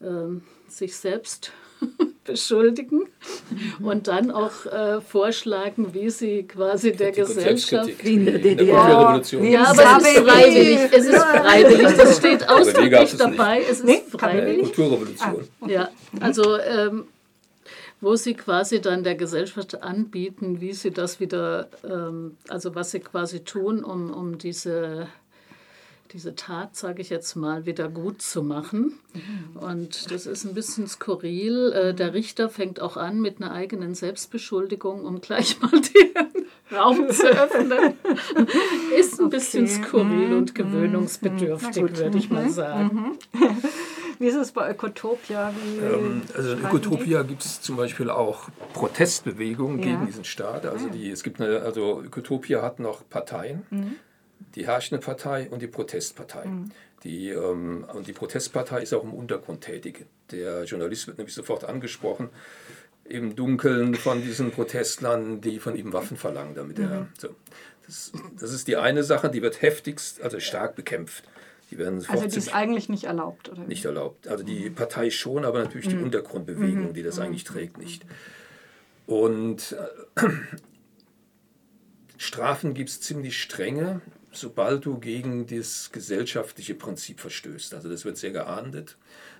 äh, 0.00 0.40
sich 0.68 0.96
selbst 0.96 1.52
beschuldigen 2.24 3.06
und 3.82 4.08
dann 4.08 4.30
auch 4.30 4.66
äh, 4.66 5.00
vorschlagen, 5.00 5.94
wie 5.94 6.10
sie 6.10 6.42
quasi 6.42 6.92
der 6.92 7.12
Gesellschaft 7.12 8.04
wie 8.04 8.14
in 8.14 8.26
der 8.26 8.38
DDR. 8.38 9.22
Ja, 9.40 9.64
aber 9.70 9.98
es 9.98 10.08
ist 10.08 10.18
freiwillig. 10.18 10.78
Es 10.92 11.06
ist 11.06 11.24
freiwillig. 11.24 11.96
Das 11.96 12.16
steht 12.18 12.48
ausdrücklich 12.48 13.16
dabei. 13.16 13.62
Es 13.62 13.80
ist 13.80 14.10
freiwillig. 14.10 14.64
Kulturrevolution. 14.64 15.48
Ja, 15.66 15.88
also 16.20 16.58
ähm, 16.58 17.04
wo 18.00 18.16
sie 18.16 18.34
quasi 18.34 18.80
dann 18.80 19.04
der 19.04 19.14
Gesellschaft 19.14 19.82
anbieten, 19.82 20.60
wie 20.60 20.72
sie 20.72 20.90
das 20.90 21.20
wieder, 21.20 21.68
ähm, 21.84 22.36
also 22.48 22.74
was 22.74 22.90
sie 22.90 23.00
quasi 23.00 23.40
tun, 23.40 23.84
um, 23.84 24.10
um 24.10 24.38
diese, 24.38 25.06
diese 26.12 26.34
Tat, 26.34 26.76
sage 26.76 27.02
ich 27.02 27.10
jetzt 27.10 27.34
mal, 27.36 27.66
wieder 27.66 27.88
gut 27.88 28.22
zu 28.22 28.42
machen. 28.42 28.98
Mhm. 29.12 29.56
Und 29.56 30.10
das 30.10 30.26
ist 30.26 30.44
ein 30.44 30.54
bisschen 30.54 30.86
skurril. 30.86 31.72
Äh, 31.72 31.94
der 31.94 32.14
Richter 32.14 32.48
fängt 32.48 32.80
auch 32.80 32.96
an 32.96 33.20
mit 33.20 33.40
einer 33.40 33.52
eigenen 33.52 33.94
Selbstbeschuldigung, 33.94 35.04
um 35.04 35.20
gleich 35.20 35.60
mal 35.60 35.70
den 35.70 36.76
Raum 36.76 37.10
zu 37.10 37.26
öffnen. 37.26 37.94
ist 38.98 39.20
ein 39.20 39.26
okay. 39.26 39.36
bisschen 39.36 39.68
skurril 39.68 40.32
und 40.32 40.50
mhm. 40.50 40.54
gewöhnungsbedürftig, 40.54 41.82
mhm. 41.82 41.96
würde 41.98 42.18
ich 42.18 42.30
mal 42.30 42.48
sagen. 42.48 43.18
Wie 44.20 44.26
ist 44.26 44.36
es 44.36 44.52
bei 44.52 44.70
Ökotopia? 44.70 45.52
Ähm, 45.82 46.20
also 46.36 46.52
in 46.52 46.58
Ökotopia 46.58 47.22
gibt 47.22 47.42
es 47.42 47.62
zum 47.62 47.78
Beispiel 47.78 48.10
auch 48.10 48.50
Protestbewegungen 48.74 49.78
ja. 49.78 49.86
gegen 49.86 50.06
diesen 50.06 50.24
Staat. 50.24 50.66
Also, 50.66 50.88
ah. 50.88 50.90
die, 50.90 51.10
es 51.10 51.22
gibt 51.22 51.40
eine, 51.40 51.60
also 51.60 52.02
Ökotopia 52.02 52.60
hat 52.60 52.80
noch 52.80 53.08
Parteien. 53.08 53.62
Mhm. 53.70 53.96
Die 54.54 54.66
herrschende 54.66 55.02
Partei 55.02 55.48
und 55.48 55.62
die 55.62 55.68
Protestpartei. 55.68 56.44
Mhm. 56.44 56.70
Die, 57.02 57.30
ähm, 57.30 57.86
und 57.94 58.08
die 58.08 58.12
Protestpartei 58.12 58.82
ist 58.82 58.92
auch 58.92 59.04
im 59.04 59.14
Untergrund 59.14 59.62
tätig. 59.62 60.04
Der 60.30 60.64
Journalist 60.64 61.06
wird 61.06 61.16
nämlich 61.16 61.34
sofort 61.34 61.64
angesprochen 61.64 62.28
im 63.04 63.34
Dunkeln 63.34 63.94
von 63.94 64.20
diesen 64.20 64.50
Protestlern, 64.50 65.40
die 65.40 65.60
von 65.60 65.76
ihm 65.76 65.94
Waffen 65.94 66.18
verlangen, 66.18 66.54
damit 66.54 66.76
mhm. 66.76 66.84
er. 66.84 67.08
So. 67.18 67.28
Das, 67.86 68.12
das, 68.38 68.52
ist 68.52 68.68
die 68.68 68.76
eine 68.76 69.02
Sache, 69.02 69.30
die 69.30 69.40
wird 69.40 69.62
heftigst, 69.62 70.20
also 70.20 70.38
stark 70.40 70.76
bekämpft. 70.76 71.24
Die 71.70 71.78
werden 71.78 72.04
also 72.08 72.26
die 72.26 72.36
ist 72.36 72.54
eigentlich 72.54 72.88
nicht 72.88 73.04
erlaubt, 73.04 73.48
oder? 73.48 73.62
Nicht 73.62 73.84
erlaubt. 73.84 74.26
Also 74.26 74.42
die 74.42 74.70
Partei 74.70 75.10
schon, 75.10 75.44
aber 75.44 75.62
natürlich 75.62 75.86
mhm. 75.86 75.90
die 75.90 76.04
Untergrundbewegung, 76.04 76.88
mhm. 76.88 76.94
die 76.94 77.02
das 77.02 77.16
mhm. 77.16 77.22
eigentlich 77.22 77.44
trägt, 77.44 77.78
nicht. 77.78 78.04
Und 79.06 79.76
äh, 80.16 80.28
Strafen 82.16 82.74
gibt 82.74 82.90
es 82.90 83.00
ziemlich 83.00 83.40
strenge, 83.40 84.00
sobald 84.32 84.84
du 84.84 84.98
gegen 84.98 85.46
das 85.46 85.90
gesellschaftliche 85.92 86.74
Prinzip 86.74 87.20
verstößt. 87.20 87.74
Also 87.74 87.88
das 87.88 88.04
wird 88.04 88.16
sehr 88.16 88.32
geahndet. 88.32 88.98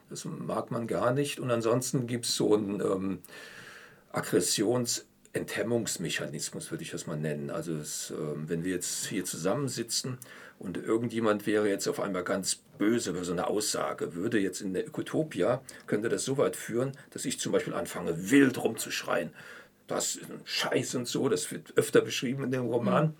Das 0.08 0.24
mag 0.24 0.70
man 0.70 0.86
gar 0.86 1.12
nicht. 1.12 1.40
Und 1.40 1.50
ansonsten 1.50 2.06
gibt 2.06 2.26
es 2.26 2.36
so 2.36 2.54
ein 2.54 2.80
ähm, 2.80 3.18
Aggressions- 4.12 5.04
Enthemmungsmechanismus, 5.32 6.70
würde 6.70 6.82
ich 6.82 6.90
das 6.90 7.06
mal 7.06 7.16
nennen. 7.16 7.50
Also 7.50 7.74
es, 7.74 8.10
äh, 8.10 8.14
wenn 8.48 8.64
wir 8.64 8.72
jetzt 8.72 9.06
hier 9.06 9.24
zusammensitzen 9.24 10.18
und 10.60 10.76
irgendjemand 10.76 11.46
wäre 11.46 11.68
jetzt 11.68 11.88
auf 11.88 12.00
einmal 12.00 12.22
ganz 12.22 12.56
böse 12.76 13.10
über 13.10 13.24
so 13.24 13.32
eine 13.32 13.46
Aussage, 13.46 14.14
würde 14.14 14.38
jetzt 14.38 14.60
in 14.60 14.74
der 14.74 14.86
Ökotopia, 14.86 15.62
könnte 15.86 16.10
das 16.10 16.24
so 16.24 16.36
weit 16.36 16.54
führen, 16.54 16.92
dass 17.10 17.24
ich 17.24 17.40
zum 17.40 17.50
Beispiel 17.50 17.72
anfange, 17.72 18.30
wild 18.30 18.62
rumzuschreien. 18.62 19.30
Das 19.86 20.16
ist 20.16 20.30
ein 20.30 20.42
Scheiß 20.44 20.94
und 20.96 21.08
so, 21.08 21.30
das 21.30 21.50
wird 21.50 21.72
öfter 21.76 22.02
beschrieben 22.02 22.44
in 22.44 22.50
dem 22.50 22.66
Roman. 22.66 23.06
Mhm. 23.06 23.14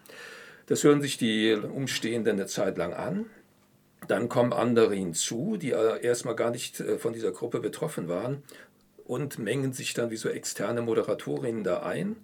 Das 0.66 0.84
hören 0.84 1.00
sich 1.00 1.16
die 1.16 1.54
Umstehenden 1.54 2.36
eine 2.36 2.46
Zeit 2.46 2.76
lang 2.76 2.92
an. 2.92 3.26
Dann 4.06 4.28
kommen 4.28 4.52
andere 4.52 4.94
hinzu, 4.94 5.56
die 5.56 5.70
erstmal 5.70 6.36
gar 6.36 6.50
nicht 6.50 6.78
äh, 6.80 6.98
von 6.98 7.14
dieser 7.14 7.32
Gruppe 7.32 7.60
betroffen 7.60 8.06
waren 8.06 8.42
und 9.06 9.38
mengen 9.38 9.72
sich 9.72 9.94
dann 9.94 10.10
wie 10.10 10.16
so 10.16 10.28
externe 10.28 10.82
Moderatorinnen 10.82 11.64
da 11.64 11.82
ein. 11.82 12.16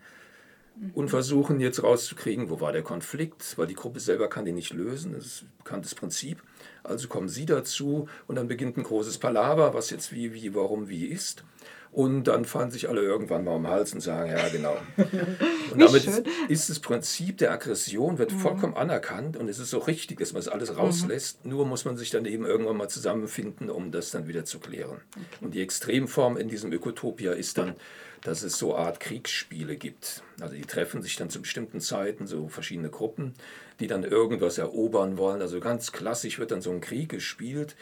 Und 0.94 1.08
versuchen 1.08 1.60
jetzt 1.60 1.82
rauszukriegen, 1.82 2.50
wo 2.50 2.60
war 2.60 2.72
der 2.72 2.82
Konflikt, 2.82 3.56
weil 3.56 3.66
die 3.66 3.74
Gruppe 3.74 4.00
selber 4.00 4.28
kann 4.28 4.44
den 4.44 4.54
nicht 4.54 4.72
lösen, 4.72 5.12
das 5.12 5.26
ist 5.26 5.42
ein 5.42 5.52
bekanntes 5.58 5.94
Prinzip. 5.94 6.42
Also 6.82 7.08
kommen 7.08 7.28
sie 7.28 7.46
dazu 7.46 8.08
und 8.26 8.36
dann 8.36 8.48
beginnt 8.48 8.76
ein 8.76 8.84
großes 8.84 9.18
Palaver, 9.18 9.74
was 9.74 9.90
jetzt 9.90 10.12
wie, 10.12 10.34
wie, 10.34 10.54
warum, 10.54 10.88
wie 10.88 11.06
ist. 11.06 11.44
Und 11.92 12.24
dann 12.24 12.44
fallen 12.44 12.70
sich 12.70 12.88
alle 12.88 13.00
irgendwann 13.00 13.44
mal 13.44 13.54
um 13.54 13.62
den 13.62 13.70
Hals 13.70 13.94
und 13.94 14.00
sagen, 14.00 14.30
ja 14.30 14.48
genau. 14.48 14.76
Und 15.72 15.80
damit 15.80 16.06
ist, 16.06 16.22
ist 16.48 16.70
das 16.70 16.78
Prinzip 16.78 17.38
der 17.38 17.52
Aggression 17.52 18.18
wird 18.18 18.32
mhm. 18.32 18.38
vollkommen 18.38 18.76
anerkannt 18.76 19.36
und 19.36 19.48
es 19.48 19.58
ist 19.58 19.70
so 19.70 19.78
richtig, 19.78 20.18
dass 20.18 20.32
man 20.32 20.40
es 20.40 20.48
alles 20.48 20.76
rauslässt. 20.76 21.44
Mhm. 21.44 21.50
Nur 21.50 21.66
muss 21.66 21.84
man 21.84 21.96
sich 21.96 22.10
dann 22.10 22.24
eben 22.24 22.44
irgendwann 22.44 22.76
mal 22.76 22.88
zusammenfinden, 22.88 23.68
um 23.68 23.90
das 23.90 24.10
dann 24.10 24.28
wieder 24.28 24.44
zu 24.44 24.58
klären. 24.58 25.00
Okay. 25.14 25.44
Und 25.44 25.54
die 25.54 25.62
Extremform 25.62 26.36
in 26.36 26.48
diesem 26.48 26.72
Ökotopia 26.72 27.32
ist 27.32 27.58
dann, 27.58 27.74
dass 28.22 28.42
es 28.42 28.58
so 28.58 28.76
Art 28.76 29.00
Kriegsspiele 29.00 29.76
gibt. 29.76 30.22
Also 30.40 30.54
die 30.54 30.62
treffen 30.62 31.02
sich 31.02 31.16
dann 31.16 31.30
zu 31.30 31.40
bestimmten 31.40 31.80
Zeiten, 31.80 32.26
so 32.26 32.48
verschiedene 32.48 32.90
Gruppen, 32.90 33.34
die 33.80 33.86
dann 33.86 34.04
irgendwas 34.04 34.58
erobern 34.58 35.18
wollen. 35.18 35.42
Also 35.42 35.60
ganz 35.60 35.92
klassisch 35.92 36.38
wird 36.38 36.50
dann 36.50 36.60
so 36.60 36.70
ein 36.70 36.80
Krieg 36.80 37.08
gespielt 37.08 37.76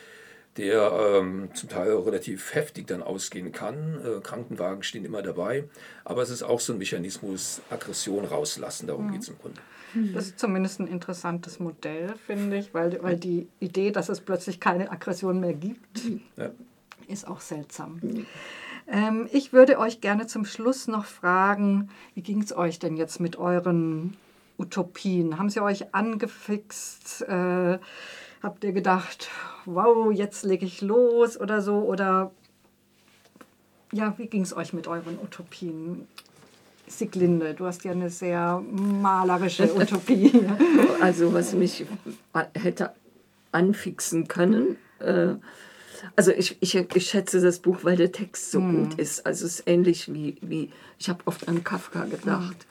der 0.56 0.92
ähm, 0.92 1.48
zum 1.54 1.68
Teil 1.68 1.92
relativ 1.92 2.54
heftig 2.54 2.86
dann 2.86 3.02
ausgehen 3.02 3.52
kann. 3.52 4.00
Äh, 4.04 4.20
Krankenwagen 4.20 4.82
stehen 4.82 5.04
immer 5.04 5.22
dabei. 5.22 5.64
Aber 6.04 6.22
es 6.22 6.30
ist 6.30 6.42
auch 6.42 6.60
so 6.60 6.72
ein 6.72 6.78
Mechanismus, 6.78 7.60
Aggression 7.70 8.24
rauslassen, 8.24 8.86
darum 8.86 9.08
mhm. 9.08 9.12
geht 9.12 9.22
es 9.22 9.28
im 9.28 9.38
Grunde. 9.38 9.60
Das 10.12 10.26
ist 10.26 10.38
zumindest 10.40 10.80
ein 10.80 10.88
interessantes 10.88 11.60
Modell, 11.60 12.14
finde 12.26 12.56
ich, 12.56 12.74
weil, 12.74 13.00
weil 13.02 13.16
die 13.16 13.46
Idee, 13.60 13.92
dass 13.92 14.08
es 14.08 14.20
plötzlich 14.20 14.58
keine 14.58 14.90
Aggression 14.90 15.38
mehr 15.38 15.54
gibt, 15.54 16.00
ja. 16.36 16.50
ist 17.06 17.28
auch 17.28 17.40
seltsam. 17.40 18.00
Ähm, 18.88 19.28
ich 19.32 19.52
würde 19.52 19.78
euch 19.78 20.00
gerne 20.00 20.26
zum 20.26 20.44
Schluss 20.44 20.88
noch 20.88 21.04
fragen, 21.04 21.90
wie 22.14 22.22
ging 22.22 22.42
es 22.42 22.56
euch 22.56 22.80
denn 22.80 22.96
jetzt 22.96 23.20
mit 23.20 23.36
euren 23.36 24.16
Utopien? 24.58 25.38
Haben 25.38 25.48
sie 25.48 25.60
euch 25.60 25.94
angefixt? 25.94 27.22
Äh, 27.22 27.78
Habt 28.44 28.62
ihr 28.62 28.72
gedacht, 28.72 29.30
wow, 29.64 30.12
jetzt 30.12 30.44
lege 30.44 30.66
ich 30.66 30.82
los 30.82 31.40
oder 31.40 31.62
so? 31.62 31.78
Oder 31.78 32.30
ja, 33.90 34.12
wie 34.18 34.26
ging 34.26 34.42
es 34.42 34.54
euch 34.54 34.74
mit 34.74 34.86
euren 34.86 35.18
Utopien? 35.18 36.06
Siglinde, 36.86 37.54
du 37.54 37.64
hast 37.64 37.84
ja 37.84 37.92
eine 37.92 38.10
sehr 38.10 38.62
malerische 38.70 39.74
Utopie. 39.80 40.30
Also 41.00 41.32
was 41.32 41.54
mich 41.54 41.86
hätte 42.52 42.92
anfixen 43.50 44.28
können. 44.28 44.76
Äh, 44.98 45.36
also 46.14 46.30
ich, 46.30 46.58
ich, 46.60 46.74
ich 46.74 47.06
schätze 47.06 47.40
das 47.40 47.60
Buch, 47.60 47.78
weil 47.80 47.96
der 47.96 48.12
Text 48.12 48.50
so 48.50 48.60
mm. 48.60 48.76
gut 48.76 48.98
ist. 48.98 49.24
Also 49.24 49.46
es 49.46 49.60
ist 49.60 49.66
ähnlich 49.66 50.12
wie, 50.12 50.36
wie 50.42 50.70
ich 50.98 51.08
habe 51.08 51.20
oft 51.24 51.48
an 51.48 51.64
Kafka 51.64 52.04
gedacht. 52.04 52.66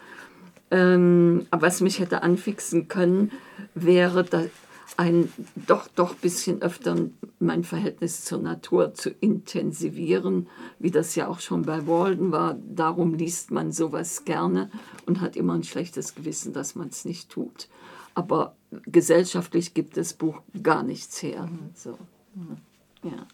Mm. 0.70 0.76
Ähm, 0.76 1.48
aber 1.50 1.66
was 1.66 1.82
mich 1.82 1.98
hätte 1.98 2.22
anfixen 2.22 2.88
können, 2.88 3.32
wäre, 3.74 4.24
dass, 4.24 4.50
ein 4.98 5.32
doch 5.56 5.88
doch 5.88 6.16
bisschen 6.16 6.62
öfter 6.62 6.96
mein 7.40 7.64
Verhältnis 7.64 8.24
zur 8.26 8.40
Natur 8.40 8.94
zu 8.94 9.10
intensivieren, 9.10 10.48
wie 10.80 10.92
das 10.92 11.16
ja 11.16 11.28
auch 11.28 11.40
schon 11.40 11.64
bei 11.64 11.88
Walden 11.88 12.32
war. 12.32 12.58
Darum 12.68 13.16
liest 13.16 13.52
man 13.52 13.72
sowas 13.72 14.26
gerne 14.26 14.70
und 15.06 15.22
hat 15.22 15.36
immer 15.36 15.54
ein 15.54 15.64
schlechtes 15.64 16.16
Gewissen, 16.16 16.54
dass 16.54 16.76
man 16.76 16.90
es 16.90 17.06
nicht 17.06 17.30
tut. 17.30 17.68
Aber 18.16 18.56
gesellschaftlich 18.86 19.74
gibt 19.74 19.98
das 19.98 20.14
Buch 20.14 20.42
gar 20.62 20.84
nichts 20.84 21.22
her. 21.24 21.50
So. 21.74 21.98
Ja. 23.04 23.28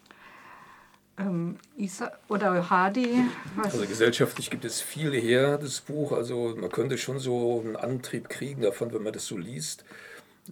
Ähm, 1.18 1.58
Isa 1.76 2.12
oder 2.30 2.70
Hardy? 2.70 3.26
Also 3.62 3.86
gesellschaftlich 3.86 4.50
gibt 4.50 4.64
es 4.64 4.80
viel 4.80 5.12
her, 5.12 5.58
das 5.58 5.82
Buch. 5.82 6.14
Also 6.14 6.56
man 6.58 6.72
könnte 6.72 6.98
schon 6.98 7.20
so 7.20 7.62
einen 7.66 7.76
Antrieb 7.76 8.30
kriegen 8.30 8.62
davon, 8.62 8.94
wenn 8.94 9.04
man 9.04 9.12
das 9.12 9.26
so 9.26 9.38
liest. 9.38 9.84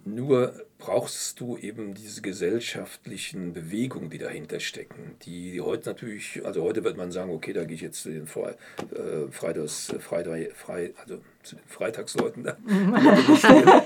Nur 0.04 0.54
brauchst 0.78 1.40
du 1.40 1.56
eben 1.56 1.94
diese 1.94 2.22
gesellschaftlichen 2.22 3.52
Bewegungen, 3.52 4.10
die 4.10 4.18
dahinter 4.18 4.60
stecken, 4.60 5.16
die 5.22 5.60
heute 5.60 5.88
natürlich, 5.88 6.44
also 6.44 6.62
heute 6.62 6.84
wird 6.84 6.96
man 6.96 7.10
sagen, 7.10 7.30
okay, 7.30 7.52
da 7.52 7.64
gehe 7.64 7.74
ich 7.74 7.80
jetzt 7.80 8.02
zu 8.02 8.10
den 8.10 8.26
Fre 8.26 8.56
äh, 8.92 9.30
Freitags, 9.30 9.92
Freitag, 9.98 10.52
Frei, 10.54 10.92
also 11.02 11.18
zu 11.42 11.56
den 11.56 11.66
Freitagsleuten 11.66 12.44
da. 12.44 12.56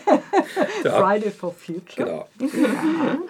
da 0.82 1.00
Friday 1.00 1.30
for 1.30 1.52
Future. 1.52 1.96
Genau. 1.96 2.28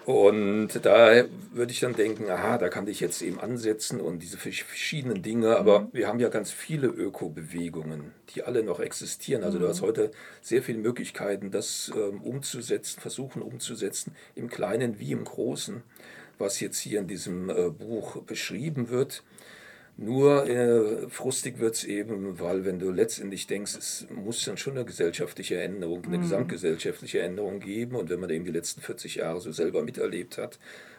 Und 0.05 0.69
da 0.83 1.25
würde 1.53 1.73
ich 1.73 1.81
dann 1.81 1.95
denken, 1.95 2.31
aha, 2.31 2.59
da 2.59 2.69
kann 2.69 2.87
ich 2.87 3.01
jetzt 3.01 3.23
eben 3.23 3.41
ansetzen 3.41 4.01
und 4.01 4.21
diese 4.21 4.37
verschiedenen 4.37 5.23
Dinge, 5.23 5.57
aber 5.57 5.81
mhm. 5.81 5.89
wir 5.93 6.09
haben 6.09 6.21
ja 6.21 6.29
ganz 6.29 6.51
viele 6.51 6.89
Ökobewegungen, 6.89 8.13
die 8.35 8.43
alle 8.43 8.63
noch 8.63 8.81
existieren. 8.81 9.45
Also 9.45 9.59
du 9.59 9.69
hast 9.69 9.83
mhm. 9.83 9.87
heute 9.87 10.11
sehr 10.41 10.63
viele 10.63 10.79
Möglichkeiten, 10.79 11.51
das 11.51 11.93
ähm, 11.95 12.23
umzusetzen, 12.23 13.01
versuchen 13.01 13.43
umzusetzen, 13.43 14.15
im 14.35 14.49
Kleinen 14.49 14.99
wie 14.99 15.13
im 15.13 15.25
Großen, 15.25 15.83
was 16.39 16.61
jetzt 16.61 16.79
hier 16.79 17.01
in 17.01 17.07
diesem 17.07 17.51
äh, 17.51 17.71
Buch 17.71 18.23
beschrieben 18.23 18.89
wird. 18.89 19.23
Nur 19.97 20.49
äh, 20.49 21.09
frustig 21.11 21.59
wird 21.59 21.75
es 21.75 21.85
eben, 21.85 22.41
weil 22.41 22.65
wenn 22.65 22.79
du 22.79 22.91
letztendlich 22.91 23.47
denkst, 23.47 23.77
es 23.77 24.07
muss 24.11 24.45
dann 24.45 24.57
schon 24.57 24.75
eine 24.75 24.85
gesellschaftliche 24.85 25.61
Änderung, 25.61 26.05
eine 26.05 26.19
mhm. 26.19 26.23
gesamtgesellschaftliche 26.23 27.21
Änderung 27.21 27.61
geben. 27.61 27.97
Und 27.97 28.09
wenn 28.09 28.19
man 28.19 28.31
eben 28.31 28.45
die 28.45 28.53
letzten 28.53 28.81
40 28.81 29.17
Jahre 29.17 29.41
so 29.41 29.53
selber 29.53 29.83
miterlebt 29.83 30.39
hat 30.39 30.59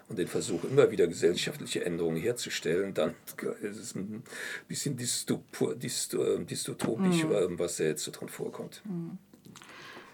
und 0.10 0.20
den 0.20 0.28
Versuch, 0.28 0.64
immer 0.64 0.92
wieder 0.92 1.08
gesellschaftliche 1.08 1.84
Änderungen 1.84 2.18
herzustellen, 2.18 2.94
dann 2.94 3.16
ist 3.62 3.80
es 3.80 3.96
ein 3.96 4.24
bisschen 4.68 4.96
dystopisch, 4.96 6.10
mhm. 6.14 7.60
was 7.60 7.78
da 7.78 7.84
jetzt 7.86 8.04
so 8.04 8.12
drin 8.12 8.30
vorkommt. 8.30 8.84
Mhm. 8.86 9.18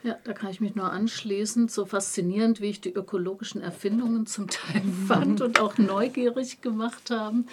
Ja, 0.01 0.17
da 0.23 0.31
kann 0.31 0.49
ich 0.49 0.61
mich 0.61 0.75
nur 0.75 0.91
anschließen. 0.91 1.67
So 1.67 1.85
faszinierend, 1.85 2.61
wie 2.61 2.69
ich 2.69 2.79
die 2.79 2.93
ökologischen 2.93 3.61
Erfindungen 3.61 4.25
zum 4.25 4.47
Teil 4.47 4.81
fand 5.07 5.41
und 5.41 5.59
auch 5.59 5.77
neugierig 5.77 6.61
gemacht 6.61 7.11
haben, 7.11 7.47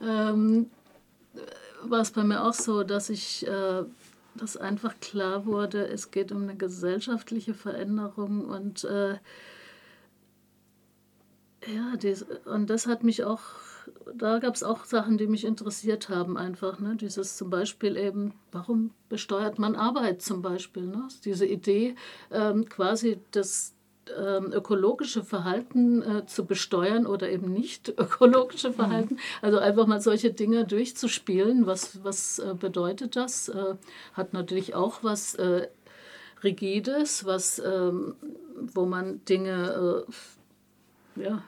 ähm, 0.00 0.70
war 1.82 2.00
es 2.00 2.10
bei 2.10 2.24
mir 2.24 2.44
auch 2.44 2.54
so, 2.54 2.82
dass 2.82 3.10
ich, 3.10 3.46
äh, 3.46 3.84
dass 4.34 4.56
einfach 4.56 4.98
klar 5.00 5.46
wurde, 5.46 5.86
es 5.86 6.10
geht 6.10 6.32
um 6.32 6.42
eine 6.42 6.56
gesellschaftliche 6.56 7.54
Veränderung 7.54 8.44
und 8.44 8.84
äh, 8.84 9.14
ja, 11.66 11.96
dies, 11.96 12.26
und 12.44 12.68
das 12.68 12.86
hat 12.86 13.04
mich 13.04 13.24
auch 13.24 13.40
da 14.14 14.38
gab 14.38 14.54
es 14.54 14.62
auch 14.62 14.84
Sachen, 14.84 15.18
die 15.18 15.26
mich 15.26 15.44
interessiert 15.44 16.08
haben, 16.08 16.36
einfach. 16.36 16.78
Ne? 16.78 16.96
Dieses 16.96 17.36
zum 17.36 17.50
Beispiel 17.50 17.96
eben, 17.96 18.34
warum 18.52 18.90
besteuert 19.08 19.58
man 19.58 19.76
Arbeit 19.76 20.22
zum 20.22 20.42
Beispiel? 20.42 20.84
Ne? 20.84 21.08
Diese 21.24 21.46
Idee, 21.46 21.94
ähm, 22.30 22.68
quasi 22.68 23.18
das 23.30 23.73
ökologische 24.10 25.22
Verhalten 25.22 26.02
äh, 26.02 26.26
zu 26.26 26.44
besteuern 26.46 27.06
oder 27.06 27.30
eben 27.30 27.52
nicht 27.52 27.88
ökologische 27.98 28.70
mhm. 28.70 28.74
Verhalten. 28.74 29.18
Also 29.42 29.58
einfach 29.58 29.86
mal 29.86 30.00
solche 30.00 30.32
Dinge 30.32 30.64
durchzuspielen. 30.64 31.66
Was, 31.66 32.04
was 32.04 32.38
äh, 32.38 32.54
bedeutet 32.54 33.16
das? 33.16 33.48
Äh, 33.48 33.76
hat 34.12 34.32
natürlich 34.32 34.74
auch 34.74 35.02
was 35.02 35.34
äh, 35.36 35.68
Rigides, 36.42 37.24
was, 37.24 37.58
ähm, 37.58 38.16
wo 38.56 38.84
man 38.84 39.24
Dinge 39.24 40.04
äh, 41.16 41.22
ja, 41.22 41.42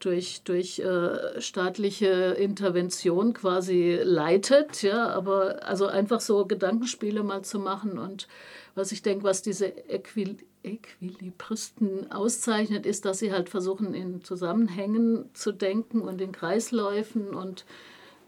durch, 0.00 0.42
durch 0.42 0.80
äh, 0.80 1.40
staatliche 1.40 2.06
Intervention 2.38 3.34
quasi 3.34 4.00
leitet, 4.02 4.82
ja, 4.82 5.08
aber 5.08 5.66
also 5.66 5.86
einfach 5.86 6.20
so 6.20 6.46
Gedankenspiele 6.46 7.22
mal 7.22 7.42
zu 7.42 7.58
machen 7.58 7.98
und 7.98 8.26
was 8.74 8.92
ich 8.92 9.02
denke, 9.02 9.24
was 9.24 9.42
diese 9.42 9.66
Äquil 9.88 10.38
Äquilibristen 10.62 12.10
auszeichnet, 12.12 12.86
ist, 12.86 13.04
dass 13.04 13.18
sie 13.18 13.32
halt 13.32 13.48
versuchen, 13.48 13.94
in 13.94 14.22
Zusammenhängen 14.22 15.30
zu 15.32 15.52
denken 15.52 16.02
und 16.02 16.20
in 16.20 16.32
Kreisläufen 16.32 17.34
und 17.34 17.64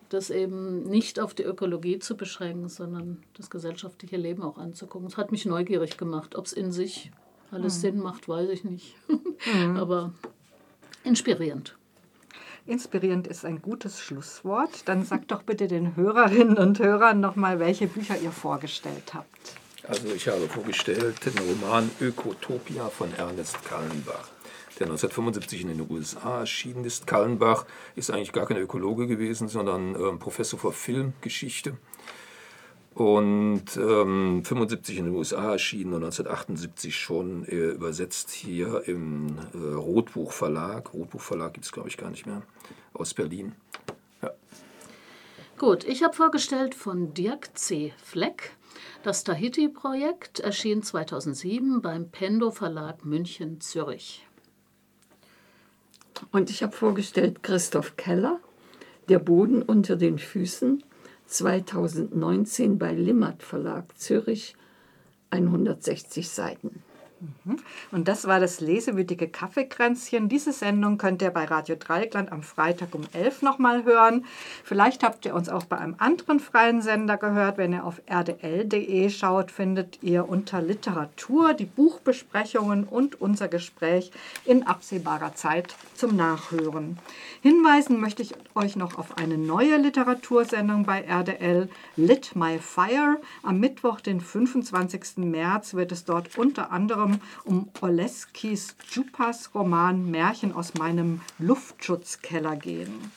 das 0.09 0.31
eben 0.31 0.83
nicht 0.85 1.21
auf 1.21 1.35
die 1.35 1.43
Ökologie 1.43 1.99
zu 1.99 2.17
beschränken, 2.17 2.69
sondern 2.69 3.23
das 3.35 3.51
gesellschaftliche 3.51 4.17
Leben 4.17 4.43
auch 4.43 4.59
anzugucken. 4.59 5.09
Es 5.09 5.17
hat 5.17 5.33
mich 5.33 5.47
neugierig 5.47 5.97
gemacht. 5.97 6.37
Ob 6.37 6.47
es 6.47 6.53
in 6.53 6.73
sich 6.73 7.11
alles 7.51 7.77
mhm. 7.79 7.81
Sinn 7.81 7.99
macht, 8.01 8.29
weiß 8.29 8.51
ich 8.51 8.65
nicht. 8.65 8.95
Mhm. 9.09 9.77
Aber 9.79 10.13
inspirierend. 11.05 11.77
Inspirierend 12.67 13.27
ist 13.27 13.45
ein 13.45 13.61
gutes 13.61 14.01
Schlusswort. 14.01 14.87
Dann 14.87 15.05
sagt 15.05 15.33
doch 15.33 15.43
bitte 15.43 15.67
den 15.67 15.97
Hörerinnen 15.97 16.59
und 16.59 16.79
Hörern 16.79 17.21
nochmal, 17.21 17.59
welche 17.59 17.87
Bücher 17.87 18.17
ihr 18.19 18.31
vorgestellt 18.31 19.15
habt. 19.15 19.62
Also 19.85 20.09
ich 20.15 20.29
habe 20.29 20.49
vorgestellt 20.49 21.17
den 21.25 21.37
Roman 21.39 21.91
Ökotopia 22.01 22.89
von 22.89 23.13
Ernest 23.15 23.65
Kallenbach, 23.65 24.29
der 24.79 24.87
1975 24.87 25.63
in 25.63 25.69
den 25.69 25.91
USA 25.91 26.41
erschienen 26.41 26.85
ist. 26.85 27.07
Kallenbach 27.07 27.67
ist 27.97 28.11
eigentlich 28.11 28.33
gar 28.33 28.47
kein 28.47 28.59
Ökologe 28.59 29.09
gewesen, 29.09 29.49
sondern 29.49 29.97
äh, 29.97 30.17
Professor 30.19 30.59
für 30.59 30.73
Filmgeschichte 30.73 31.77
und 32.95 33.77
ähm, 33.77 34.45
75 34.45 34.99
in 34.99 35.07
den 35.07 35.15
USA 35.15 35.53
erschienen 35.53 35.95
und 35.95 36.05
1978 36.05 36.95
schon 36.95 37.45
äh, 37.47 37.71
übersetzt 37.71 38.31
hier 38.31 38.83
im 38.87 39.39
äh, 39.55 39.75
Rotbuch 39.75 40.33
Verlag. 40.33 40.93
Rotbuch 40.93 41.21
Verlag 41.21 41.55
gibt 41.55 41.67
es, 41.67 41.73
glaube 41.73 41.89
ich, 41.89 41.97
gar 41.97 42.11
nicht 42.11 42.27
mehr. 42.27 42.43
Aus 42.93 43.15
Berlin. 43.15 43.55
Ja. 44.21 44.31
Gut, 45.59 45.85
ich 45.85 46.03
habe 46.03 46.15
vorgestellt 46.15 46.75
von 46.75 47.15
Dirk 47.15 47.57
C. 47.59 47.95
Fleck 48.03 48.53
Das 49.03 49.25
Tahiti-Projekt 49.25 50.41
erschien 50.41 50.83
2007 50.83 51.83
beim 51.83 52.11
Pendo 52.11 52.51
Verlag 52.51 53.05
München 53.05 53.61
Zürich. 53.61 54.27
Und 56.31 56.51
ich 56.51 56.63
habe 56.63 56.73
vorgestellt 56.73 57.43
Christoph 57.43 57.97
Keller, 57.97 58.41
Der 59.09 59.19
Boden 59.19 59.63
unter 59.63 59.97
den 59.97 60.19
Füßen, 60.19 60.85
2019 61.27 62.79
bei 62.79 62.93
Limmert 62.93 63.43
Verlag 63.43 63.99
Zürich, 63.99 64.55
160 65.31 66.29
Seiten. 66.29 66.83
Und 67.91 68.09
das 68.09 68.27
war 68.27 68.41
das 68.41 68.61
lesewütige 68.61 69.29
Kaffeekränzchen. 69.29 70.29
Diese 70.29 70.53
Sendung 70.53 70.99
könnt 70.99 71.23
ihr 71.23 71.31
bei 71.31 71.45
Radio 71.45 71.77
Dreieckland 71.77 72.33
am 72.33 72.43
Freitag 72.43 72.95
um 72.95 73.03
11 73.13 73.43
nochmal 73.43 73.85
hören. 73.85 74.25
Vielleicht 74.65 75.03
habt 75.03 75.25
ihr 75.27 75.35
uns 75.35 75.49
auch 75.49 75.65
bei 75.65 75.79
einem 75.79 75.95
anderen 75.99 76.41
freien 76.41 76.83
Sender 76.83 77.17
gehört. 77.17 77.59
Wenn 77.59 77.73
ihr 77.73 77.85
auf 77.85 78.01
rdl.de 78.11 79.11
schaut, 79.11 79.51
findet 79.51 80.03
ihr 80.03 80.29
unter 80.29 80.63
Literatur 80.63 81.55
die 81.55 81.65
Buchbesprechungen 81.65 82.85
und 82.85 83.21
unser 83.21 83.49
Gespräch 83.49 84.11
in 84.45 84.67
absehbarer 84.67 85.35
Zeit 85.35 85.75
zum 85.95 86.17
Nachhören. 86.17 86.99
Hinweisen 87.43 88.01
möchte 88.01 88.23
ich 88.23 88.35
euch 88.55 88.77
noch 88.77 88.99
auf 88.99 89.19
eine 89.19 89.39
neue 89.39 89.77
Literatursendung 89.77 90.85
bei 90.85 91.03
RDL, 91.03 91.69
Lit 91.97 92.35
My 92.35 92.59
Fire. 92.59 93.21
Am 93.43 93.59
Mittwoch, 93.59 94.01
den 94.01 94.21
25. 94.21 95.19
März, 95.19 95.75
wird 95.75 95.93
es 95.93 96.05
dort 96.05 96.39
unter 96.39 96.71
anderem 96.73 97.12
um 97.45 97.69
Oleskis 97.81 98.77
Djupas 98.91 99.55
Roman 99.55 100.11
Märchen 100.11 100.53
aus 100.53 100.75
meinem 100.75 101.21
Luftschutzkeller 101.39 102.57
gehen. 102.57 103.11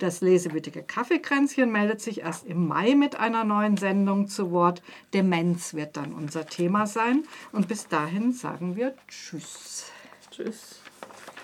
Das 0.00 0.22
lesewütige 0.22 0.82
Kaffeekränzchen 0.82 1.70
meldet 1.70 2.00
sich 2.00 2.22
erst 2.22 2.46
im 2.46 2.66
Mai 2.66 2.94
mit 2.94 3.16
einer 3.16 3.44
neuen 3.44 3.76
Sendung 3.76 4.28
zu 4.28 4.50
Wort. 4.50 4.82
Demenz 5.12 5.74
wird 5.74 5.98
dann 5.98 6.14
unser 6.14 6.46
Thema 6.46 6.86
sein. 6.86 7.24
Und 7.52 7.68
bis 7.68 7.86
dahin 7.86 8.32
sagen 8.32 8.76
wir 8.76 8.94
Tschüss. 9.08 9.84
Tschüss. 10.30 10.80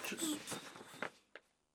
Tschüss. 0.06 0.38